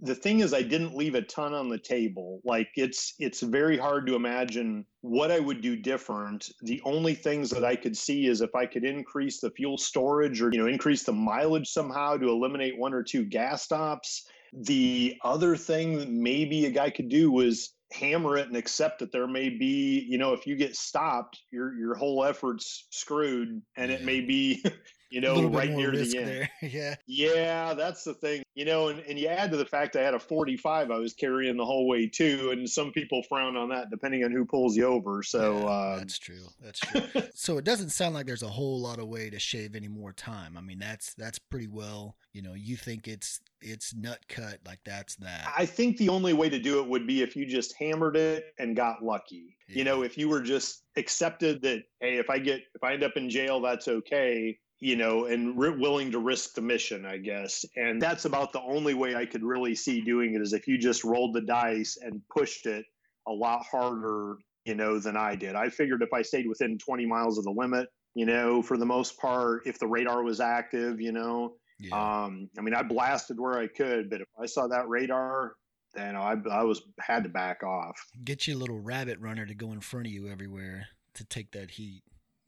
the 0.00 0.14
thing 0.14 0.40
is 0.40 0.52
i 0.52 0.62
didn't 0.62 0.96
leave 0.96 1.14
a 1.14 1.22
ton 1.22 1.54
on 1.54 1.68
the 1.68 1.78
table. 1.78 2.40
Like 2.44 2.68
it's 2.76 3.14
it's 3.18 3.40
very 3.40 3.78
hard 3.78 4.06
to 4.06 4.14
imagine 4.14 4.84
what 5.00 5.30
i 5.30 5.38
would 5.38 5.60
do 5.60 5.76
different. 5.76 6.50
The 6.62 6.80
only 6.84 7.14
things 7.14 7.50
that 7.50 7.64
i 7.64 7.76
could 7.76 7.96
see 7.96 8.26
is 8.26 8.40
if 8.40 8.54
i 8.54 8.66
could 8.66 8.84
increase 8.84 9.40
the 9.40 9.50
fuel 9.50 9.78
storage 9.78 10.42
or 10.42 10.50
you 10.52 10.58
know 10.58 10.66
increase 10.66 11.04
the 11.04 11.12
mileage 11.12 11.68
somehow 11.68 12.16
to 12.16 12.28
eliminate 12.28 12.78
one 12.78 12.92
or 12.92 13.02
two 13.02 13.24
gas 13.24 13.62
stops. 13.62 14.26
The 14.52 15.16
other 15.24 15.56
thing 15.56 15.98
that 15.98 16.10
maybe 16.10 16.66
a 16.66 16.70
guy 16.70 16.90
could 16.90 17.08
do 17.08 17.30
was 17.30 17.75
hammer 17.92 18.36
it 18.36 18.48
and 18.48 18.56
accept 18.56 18.98
that 18.98 19.12
there 19.12 19.28
may 19.28 19.48
be 19.48 20.04
you 20.08 20.18
know 20.18 20.32
if 20.32 20.46
you 20.46 20.56
get 20.56 20.74
stopped 20.74 21.40
your 21.52 21.72
your 21.74 21.94
whole 21.94 22.24
effort's 22.24 22.86
screwed 22.90 23.62
and 23.76 23.90
it 23.90 24.02
may 24.02 24.20
be 24.20 24.64
you 25.10 25.20
know, 25.20 25.48
right 25.48 25.70
near 25.70 25.92
the 25.92 26.18
end. 26.18 26.28
There. 26.28 26.50
yeah. 26.62 26.94
Yeah, 27.06 27.74
that's 27.74 28.04
the 28.04 28.14
thing. 28.14 28.42
You 28.54 28.64
know, 28.64 28.88
and, 28.88 29.00
and 29.00 29.18
you 29.18 29.28
add 29.28 29.50
to 29.52 29.56
the 29.56 29.64
fact 29.64 29.96
I 29.96 30.02
had 30.02 30.14
a 30.14 30.18
45 30.18 30.90
I 30.90 30.96
was 30.98 31.14
carrying 31.14 31.56
the 31.56 31.64
whole 31.64 31.86
way 31.86 32.06
too. 32.06 32.50
And 32.52 32.68
some 32.68 32.92
people 32.92 33.22
frown 33.22 33.56
on 33.56 33.68
that 33.70 33.90
depending 33.90 34.24
on 34.24 34.32
who 34.32 34.44
pulls 34.44 34.76
you 34.76 34.86
over. 34.86 35.22
So 35.22 35.58
yeah, 35.58 35.64
uh, 35.64 35.96
that's 35.98 36.18
true. 36.18 36.46
That's 36.62 36.80
true. 36.80 37.22
so 37.34 37.58
it 37.58 37.64
doesn't 37.64 37.90
sound 37.90 38.14
like 38.14 38.26
there's 38.26 38.42
a 38.42 38.48
whole 38.48 38.80
lot 38.80 38.98
of 38.98 39.08
way 39.08 39.30
to 39.30 39.38
shave 39.38 39.76
any 39.76 39.88
more 39.88 40.12
time. 40.12 40.56
I 40.56 40.60
mean, 40.60 40.78
that's 40.78 41.14
that's 41.14 41.38
pretty 41.38 41.68
well, 41.68 42.16
you 42.32 42.42
know, 42.42 42.54
you 42.54 42.76
think 42.76 43.06
it's 43.06 43.40
it's 43.60 43.94
nut 43.94 44.20
cut 44.28 44.58
like 44.66 44.80
that's 44.84 45.16
that. 45.16 45.52
I 45.56 45.66
think 45.66 45.96
the 45.96 46.08
only 46.08 46.32
way 46.32 46.48
to 46.48 46.58
do 46.58 46.80
it 46.80 46.88
would 46.88 47.06
be 47.06 47.22
if 47.22 47.36
you 47.36 47.46
just 47.46 47.74
hammered 47.78 48.16
it 48.16 48.44
and 48.58 48.76
got 48.76 49.02
lucky. 49.02 49.56
Yeah. 49.68 49.78
You 49.78 49.84
know, 49.84 50.02
if 50.02 50.18
you 50.18 50.28
were 50.28 50.42
just 50.42 50.82
accepted 50.96 51.62
that 51.62 51.82
hey, 52.00 52.18
if 52.18 52.30
I 52.30 52.38
get 52.38 52.62
if 52.74 52.82
I 52.82 52.94
end 52.94 53.02
up 53.02 53.16
in 53.16 53.30
jail, 53.30 53.60
that's 53.60 53.88
okay 53.88 54.58
you 54.78 54.96
know, 54.96 55.24
and 55.24 55.58
re- 55.58 55.70
willing 55.70 56.10
to 56.12 56.18
risk 56.18 56.54
the 56.54 56.60
mission, 56.60 57.06
I 57.06 57.16
guess. 57.16 57.64
And 57.76 58.00
that's 58.00 58.26
about 58.26 58.52
the 58.52 58.60
only 58.60 58.94
way 58.94 59.14
I 59.14 59.24
could 59.24 59.42
really 59.42 59.74
see 59.74 60.02
doing 60.02 60.34
it 60.34 60.42
is 60.42 60.52
if 60.52 60.68
you 60.68 60.76
just 60.76 61.04
rolled 61.04 61.34
the 61.34 61.40
dice 61.40 61.96
and 62.00 62.20
pushed 62.28 62.66
it 62.66 62.84
a 63.26 63.32
lot 63.32 63.64
harder, 63.70 64.36
you 64.64 64.74
know, 64.74 64.98
than 64.98 65.16
I 65.16 65.34
did. 65.34 65.54
I 65.54 65.70
figured 65.70 66.02
if 66.02 66.12
I 66.12 66.22
stayed 66.22 66.46
within 66.46 66.78
20 66.78 67.06
miles 67.06 67.38
of 67.38 67.44
the 67.44 67.54
limit, 67.56 67.88
you 68.14 68.26
know, 68.26 68.62
for 68.62 68.76
the 68.76 68.86
most 68.86 69.18
part, 69.18 69.62
if 69.66 69.78
the 69.78 69.86
radar 69.86 70.22
was 70.22 70.40
active, 70.40 71.00
you 71.00 71.12
know, 71.12 71.54
yeah. 71.78 72.24
um, 72.24 72.48
I 72.58 72.62
mean, 72.62 72.74
I 72.74 72.82
blasted 72.82 73.38
where 73.38 73.58
I 73.58 73.66
could, 73.66 74.10
but 74.10 74.20
if 74.20 74.28
I 74.40 74.46
saw 74.46 74.66
that 74.68 74.88
radar, 74.88 75.54
then 75.94 76.16
I, 76.16 76.36
I 76.50 76.62
was 76.62 76.82
had 77.00 77.24
to 77.24 77.28
back 77.28 77.62
off. 77.62 77.96
Get 78.24 78.46
you 78.46 78.56
a 78.56 78.58
little 78.58 78.78
rabbit 78.78 79.20
runner 79.20 79.46
to 79.46 79.54
go 79.54 79.72
in 79.72 79.80
front 79.80 80.06
of 80.06 80.12
you 80.12 80.28
everywhere 80.28 80.88
to 81.14 81.24
take 81.24 81.52
that 81.52 81.72
heat. 81.72 82.02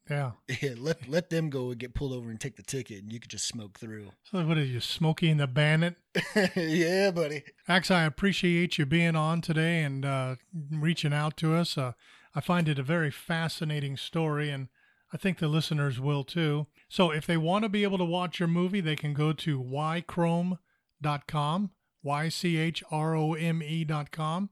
Yeah. 0.08 0.32
Yeah. 0.62 0.74
Let 0.78 1.08
let 1.08 1.30
them 1.30 1.50
go 1.50 1.70
and 1.70 1.78
get 1.78 1.94
pulled 1.94 2.12
over 2.12 2.30
and 2.30 2.40
take 2.40 2.56
the 2.56 2.62
ticket, 2.62 3.02
and 3.02 3.12
you 3.12 3.20
could 3.20 3.30
just 3.30 3.46
smoke 3.46 3.78
through. 3.78 4.10
So 4.24 4.44
what 4.44 4.56
are 4.56 4.64
you, 4.64 4.80
Smokey 4.80 5.30
and 5.30 5.38
the 5.38 5.46
Bandit? 5.46 5.96
yeah, 6.56 7.10
buddy. 7.10 7.44
Ax, 7.68 7.90
I 7.90 8.04
appreciate 8.04 8.78
you 8.78 8.86
being 8.86 9.16
on 9.16 9.40
today 9.40 9.82
and 9.82 10.04
uh, 10.04 10.36
reaching 10.70 11.12
out 11.12 11.36
to 11.38 11.54
us. 11.54 11.76
Uh, 11.76 11.92
I 12.34 12.40
find 12.40 12.68
it 12.68 12.78
a 12.78 12.82
very 12.82 13.10
fascinating 13.10 13.96
story, 13.96 14.50
and 14.50 14.68
I 15.12 15.16
think 15.16 15.38
the 15.38 15.48
listeners 15.48 15.98
will 16.00 16.24
too. 16.24 16.66
So 16.88 17.10
if 17.10 17.26
they 17.26 17.36
want 17.36 17.64
to 17.64 17.68
be 17.68 17.82
able 17.82 17.98
to 17.98 18.04
watch 18.04 18.38
your 18.38 18.48
movie, 18.48 18.80
they 18.80 18.96
can 18.96 19.14
go 19.14 19.32
to 19.32 19.62
ychrome.com, 19.62 20.58
y 22.02 22.28
c 22.28 22.56
h 22.56 22.84
r 22.90 23.14
o 23.14 23.32
m 23.34 23.62
e.com, 23.62 24.50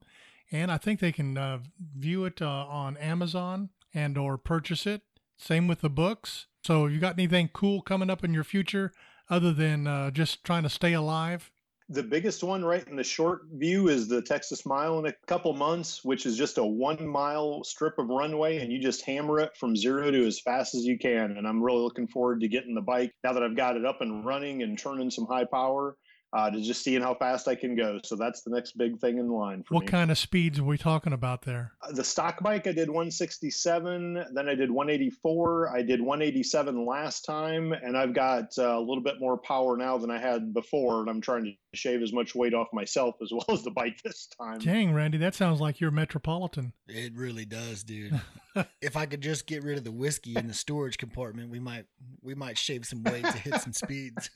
and 0.51 0.71
I 0.71 0.77
think 0.77 0.99
they 0.99 1.11
can 1.11 1.37
uh, 1.37 1.59
view 1.97 2.25
it 2.25 2.41
uh, 2.41 2.65
on 2.67 2.97
Amazon 2.97 3.69
and 3.93 4.17
or 4.17 4.37
purchase 4.37 4.85
it 4.87 5.01
same 5.37 5.67
with 5.67 5.81
the 5.81 5.89
books. 5.89 6.47
So, 6.63 6.85
if 6.85 6.93
you 6.93 6.99
got 6.99 7.13
anything 7.13 7.49
cool 7.53 7.81
coming 7.81 8.09
up 8.09 8.23
in 8.23 8.33
your 8.33 8.43
future 8.43 8.91
other 9.29 9.53
than 9.53 9.87
uh, 9.87 10.11
just 10.11 10.43
trying 10.43 10.63
to 10.63 10.69
stay 10.69 10.93
alive? 10.93 11.51
The 11.89 12.03
biggest 12.03 12.43
one, 12.43 12.65
right 12.65 12.85
in 12.85 12.97
the 12.97 13.03
short 13.03 13.43
view, 13.53 13.87
is 13.87 14.09
the 14.09 14.21
Texas 14.21 14.65
Mile 14.65 14.99
in 14.99 15.05
a 15.05 15.13
couple 15.25 15.53
months, 15.53 16.03
which 16.03 16.25
is 16.25 16.37
just 16.37 16.57
a 16.57 16.65
one 16.65 17.07
mile 17.07 17.63
strip 17.63 17.97
of 17.97 18.09
runway, 18.09 18.57
and 18.57 18.73
you 18.73 18.79
just 18.79 19.05
hammer 19.05 19.39
it 19.39 19.55
from 19.55 19.73
zero 19.73 20.11
to 20.11 20.27
as 20.27 20.41
fast 20.41 20.75
as 20.75 20.83
you 20.83 20.97
can. 20.97 21.37
And 21.37 21.47
I'm 21.47 21.63
really 21.63 21.79
looking 21.79 22.07
forward 22.07 22.41
to 22.41 22.49
getting 22.49 22.75
the 22.75 22.81
bike 22.81 23.13
now 23.23 23.31
that 23.31 23.41
I've 23.41 23.55
got 23.55 23.77
it 23.77 23.85
up 23.85 24.01
and 24.01 24.25
running 24.25 24.63
and 24.63 24.77
turning 24.77 25.09
some 25.09 25.27
high 25.27 25.45
power 25.45 25.95
uh, 26.33 26.49
to 26.49 26.61
just 26.61 26.83
seeing 26.83 27.01
how 27.01 27.13
fast 27.13 27.47
I 27.47 27.55
can 27.55 27.75
go. 27.75 27.99
So 28.03 28.15
that's 28.15 28.41
the 28.43 28.51
next 28.51 28.77
big 28.77 28.99
thing 28.99 29.17
in 29.17 29.29
line. 29.29 29.63
what 29.69 29.81
me. 29.81 29.87
kind 29.87 30.11
of 30.11 30.17
speeds 30.17 30.59
are 30.59 30.63
we 30.63 30.77
talking 30.77 31.13
about 31.13 31.43
there? 31.43 31.73
Uh, 31.81 31.93
the 31.93 32.03
stock 32.03 32.43
bike, 32.43 32.67
I 32.67 32.73
did 32.73 32.89
167, 32.89 34.25
then 34.33 34.49
I 34.49 34.55
did 34.55 34.69
184. 34.69 35.75
I 35.75 35.81
did 35.81 36.01
187 36.01 36.85
last 36.85 37.21
time, 37.21 37.71
and 37.71 37.97
I've 37.97 38.13
got 38.13 38.57
uh, 38.57 38.77
a 38.77 38.79
little 38.79 39.03
bit 39.03 39.15
more 39.19 39.37
power 39.37 39.77
now 39.77 39.97
than 39.97 40.11
I 40.11 40.19
had 40.19 40.53
before. 40.53 41.01
And 41.01 41.09
I'm 41.09 41.21
trying 41.21 41.45
to 41.45 41.51
shave 41.77 42.01
as 42.01 42.11
much 42.11 42.35
weight 42.35 42.53
off 42.53 42.67
myself 42.73 43.15
as 43.21 43.31
well 43.31 43.45
as 43.49 43.63
the 43.63 43.71
bike 43.71 44.01
this 44.03 44.27
time. 44.27 44.59
Dang, 44.59 44.93
Randy, 44.93 45.17
that 45.19 45.35
sounds 45.35 45.61
like 45.61 45.79
you're 45.79 45.91
metropolitan. 45.91 46.73
It 46.87 47.13
really 47.15 47.45
does, 47.45 47.83
dude. 47.83 48.19
if 48.81 48.97
I 48.97 49.05
could 49.05 49.21
just 49.21 49.47
get 49.47 49.63
rid 49.63 49.77
of 49.77 49.83
the 49.83 49.91
whiskey 49.91 50.35
in 50.35 50.47
the 50.47 50.53
storage 50.53 50.97
compartment, 50.97 51.49
we 51.49 51.59
might 51.59 51.85
we 52.21 52.35
might 52.35 52.57
shave 52.57 52.85
some 52.85 53.03
weight 53.03 53.23
to 53.23 53.37
hit 53.37 53.61
some 53.61 53.73
speeds. 53.73 54.29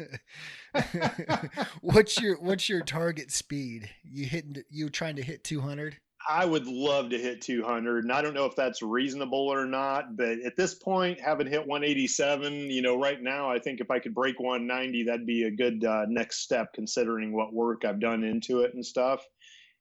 what's 1.81 2.19
your 2.21 2.39
what's 2.39 2.69
your 2.69 2.81
target 2.81 3.31
speed? 3.31 3.89
You 4.03 4.25
hitting 4.25 4.63
you 4.69 4.89
trying 4.89 5.15
to 5.15 5.23
hit 5.23 5.43
200? 5.43 5.97
I 6.27 6.45
would 6.45 6.67
love 6.67 7.09
to 7.09 7.17
hit 7.17 7.41
200, 7.41 8.03
and 8.03 8.11
I 8.11 8.21
don't 8.21 8.33
know 8.33 8.45
if 8.45 8.55
that's 8.55 8.81
reasonable 8.81 9.47
or 9.47 9.65
not. 9.65 10.15
But 10.15 10.39
at 10.45 10.55
this 10.55 10.75
point, 10.75 11.19
having 11.19 11.47
hit 11.47 11.65
187, 11.65 12.53
you 12.69 12.81
know, 12.81 12.99
right 12.99 13.21
now, 13.21 13.49
I 13.49 13.59
think 13.59 13.81
if 13.81 13.89
I 13.89 13.99
could 13.99 14.13
break 14.13 14.39
190, 14.39 15.03
that'd 15.03 15.25
be 15.25 15.43
a 15.43 15.51
good 15.51 15.83
uh, 15.83 16.05
next 16.07 16.41
step, 16.41 16.73
considering 16.73 17.33
what 17.33 17.53
work 17.53 17.85
I've 17.85 17.99
done 17.99 18.23
into 18.23 18.61
it 18.61 18.73
and 18.73 18.85
stuff. 18.85 19.25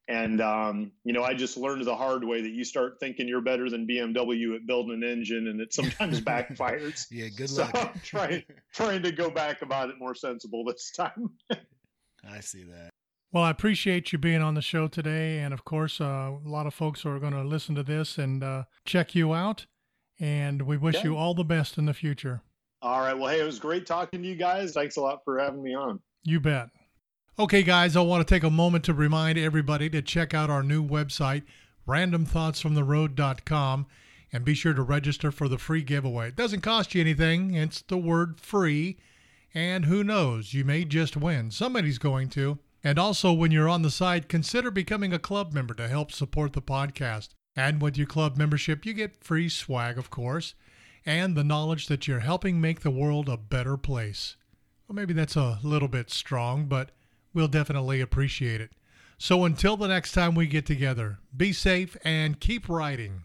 And 0.09 0.41
um, 0.41 0.91
you 1.05 1.13
know, 1.13 1.23
I 1.23 1.35
just 1.35 1.57
learned 1.57 1.85
the 1.85 1.95
hard 1.95 2.25
way 2.25 2.43
that 2.43 2.51
you 2.51 2.65
start 2.65 2.99
thinking 2.99 3.29
you're 3.29 3.41
better 3.41 3.71
than 3.71 3.87
BMW 3.87 4.57
at 4.57 4.67
building 4.67 4.95
an 4.95 5.09
engine, 5.09 5.47
and 5.47 5.61
it 5.61 5.73
sometimes 5.73 6.21
backfires. 6.23 7.07
yeah, 7.11 7.29
good 7.29 7.51
luck. 7.53 7.77
So 7.77 7.81
I'm 7.81 8.01
trying 8.03 8.43
trying 8.73 9.03
to 9.05 9.13
go 9.13 9.31
back 9.31 9.63
about 9.63 9.89
it 9.89 9.97
more 10.01 10.17
sensible 10.17 10.65
this 10.65 10.91
time. 10.97 11.31
I 12.29 12.41
see 12.41 12.65
that. 12.65 12.90
Well, 13.33 13.45
I 13.45 13.51
appreciate 13.51 14.13
you 14.13 14.19
being 14.19 14.43
on 14.43 14.55
the 14.55 14.63
show 14.63 14.89
today, 14.89 15.39
and 15.39 15.55
of 15.55 15.65
course, 15.65 16.01
uh, 16.01 16.33
a 16.45 16.49
lot 16.49 16.67
of 16.67 16.75
folks 16.75 17.07
are 17.07 17.21
going 17.21 17.33
to 17.33 17.45
listen 17.45 17.77
to 17.77 17.85
this 17.85 18.19
and 18.19 18.43
uh, 18.43 18.65
check 18.85 19.15
you 19.15 19.33
out. 19.33 19.67
And 20.19 20.63
we 20.63 20.77
wish 20.77 21.05
you 21.05 21.17
all 21.17 21.33
the 21.33 21.45
best 21.45 21.79
in 21.79 21.87
the 21.87 21.95
future. 21.95 22.43
All 22.83 23.01
right. 23.01 23.17
Well, 23.17 23.29
hey, 23.29 23.41
it 23.41 23.45
was 23.45 23.61
great 23.61 23.87
talking 23.87 24.21
to 24.23 24.29
you 24.29 24.35
guys. 24.35 24.73
Thanks 24.73 24.97
a 24.97 25.01
lot 25.01 25.21
for 25.25 25.39
having 25.39 25.63
me 25.63 25.75
on. 25.75 26.01
You 26.25 26.41
bet. 26.41 26.71
Okay, 27.39 27.63
guys, 27.63 27.95
I 27.97 28.01
want 28.01 28.27
to 28.27 28.35
take 28.35 28.43
a 28.43 28.51
moment 28.51 28.85
to 28.85 28.93
remind 28.93 29.39
everybody 29.39 29.89
to 29.91 30.03
check 30.03 30.35
out 30.35 30.51
our 30.51 30.63
new 30.63 30.87
website, 30.87 31.45
randomthoughtsfromtheroad.com, 31.89 33.87
and 34.33 34.45
be 34.45 34.55
sure 34.55 34.75
to 34.75 34.83
register 34.83 35.31
for 35.31 35.49
the 35.49 35.57
free 35.57 35.83
giveaway. 35.83 36.29
It 36.29 36.37
doesn't 36.37 36.61
cost 36.61 36.95
you 36.95 37.01
anything, 37.01 37.55
it's 37.55 37.81
the 37.83 37.97
word 37.97 38.41
free. 38.41 38.99
And 39.55 39.87
who 39.87 40.05
knows, 40.05 40.53
you 40.53 40.65
may 40.65 40.85
just 40.85 41.17
win. 41.17 41.51
Somebody's 41.51 41.99
going 41.99 42.29
to. 42.31 42.59
And 42.83 42.99
also, 42.99 43.33
when 43.33 43.51
you're 43.51 43.69
on 43.69 43.83
the 43.83 43.91
site, 43.91 44.29
consider 44.29 44.71
becoming 44.71 45.13
a 45.13 45.19
club 45.19 45.53
member 45.53 45.75
to 45.75 45.89
help 45.89 46.11
support 46.13 46.55
the 46.55 46.63
podcast. 46.63 47.31
And 47.55 47.83
with 47.83 47.99
your 47.99 48.07
club 48.07 48.37
membership, 48.37 48.87
you 48.87 48.95
get 48.95 49.23
free 49.23 49.49
swag, 49.49 49.99
of 49.99 50.11
course, 50.11 50.55
and 51.05 51.37
the 51.37 51.45
knowledge 51.45 51.89
that 51.89 52.09
you're 52.09 52.21
helping 52.21 52.61
make 52.61 52.81
the 52.81 52.91
world 52.91 53.29
a 53.29 53.37
better 53.37 53.77
place. 53.77 54.37
Well, 54.89 54.97
maybe 54.97 55.13
that's 55.13 55.37
a 55.37 55.59
little 55.63 55.89
bit 55.89 56.11
strong, 56.11 56.67
but 56.67 56.91
we'll 57.35 57.49
definitely 57.49 58.01
appreciate 58.01 58.61
it. 58.61 58.73
So 59.19 59.45
until 59.45 59.77
the 59.77 59.89
next 59.89 60.13
time 60.13 60.35
we 60.35 60.47
get 60.47 60.65
together, 60.65 61.19
be 61.37 61.53
safe 61.53 61.97
and 62.03 62.41
keep 62.41 62.69
riding. 62.69 63.25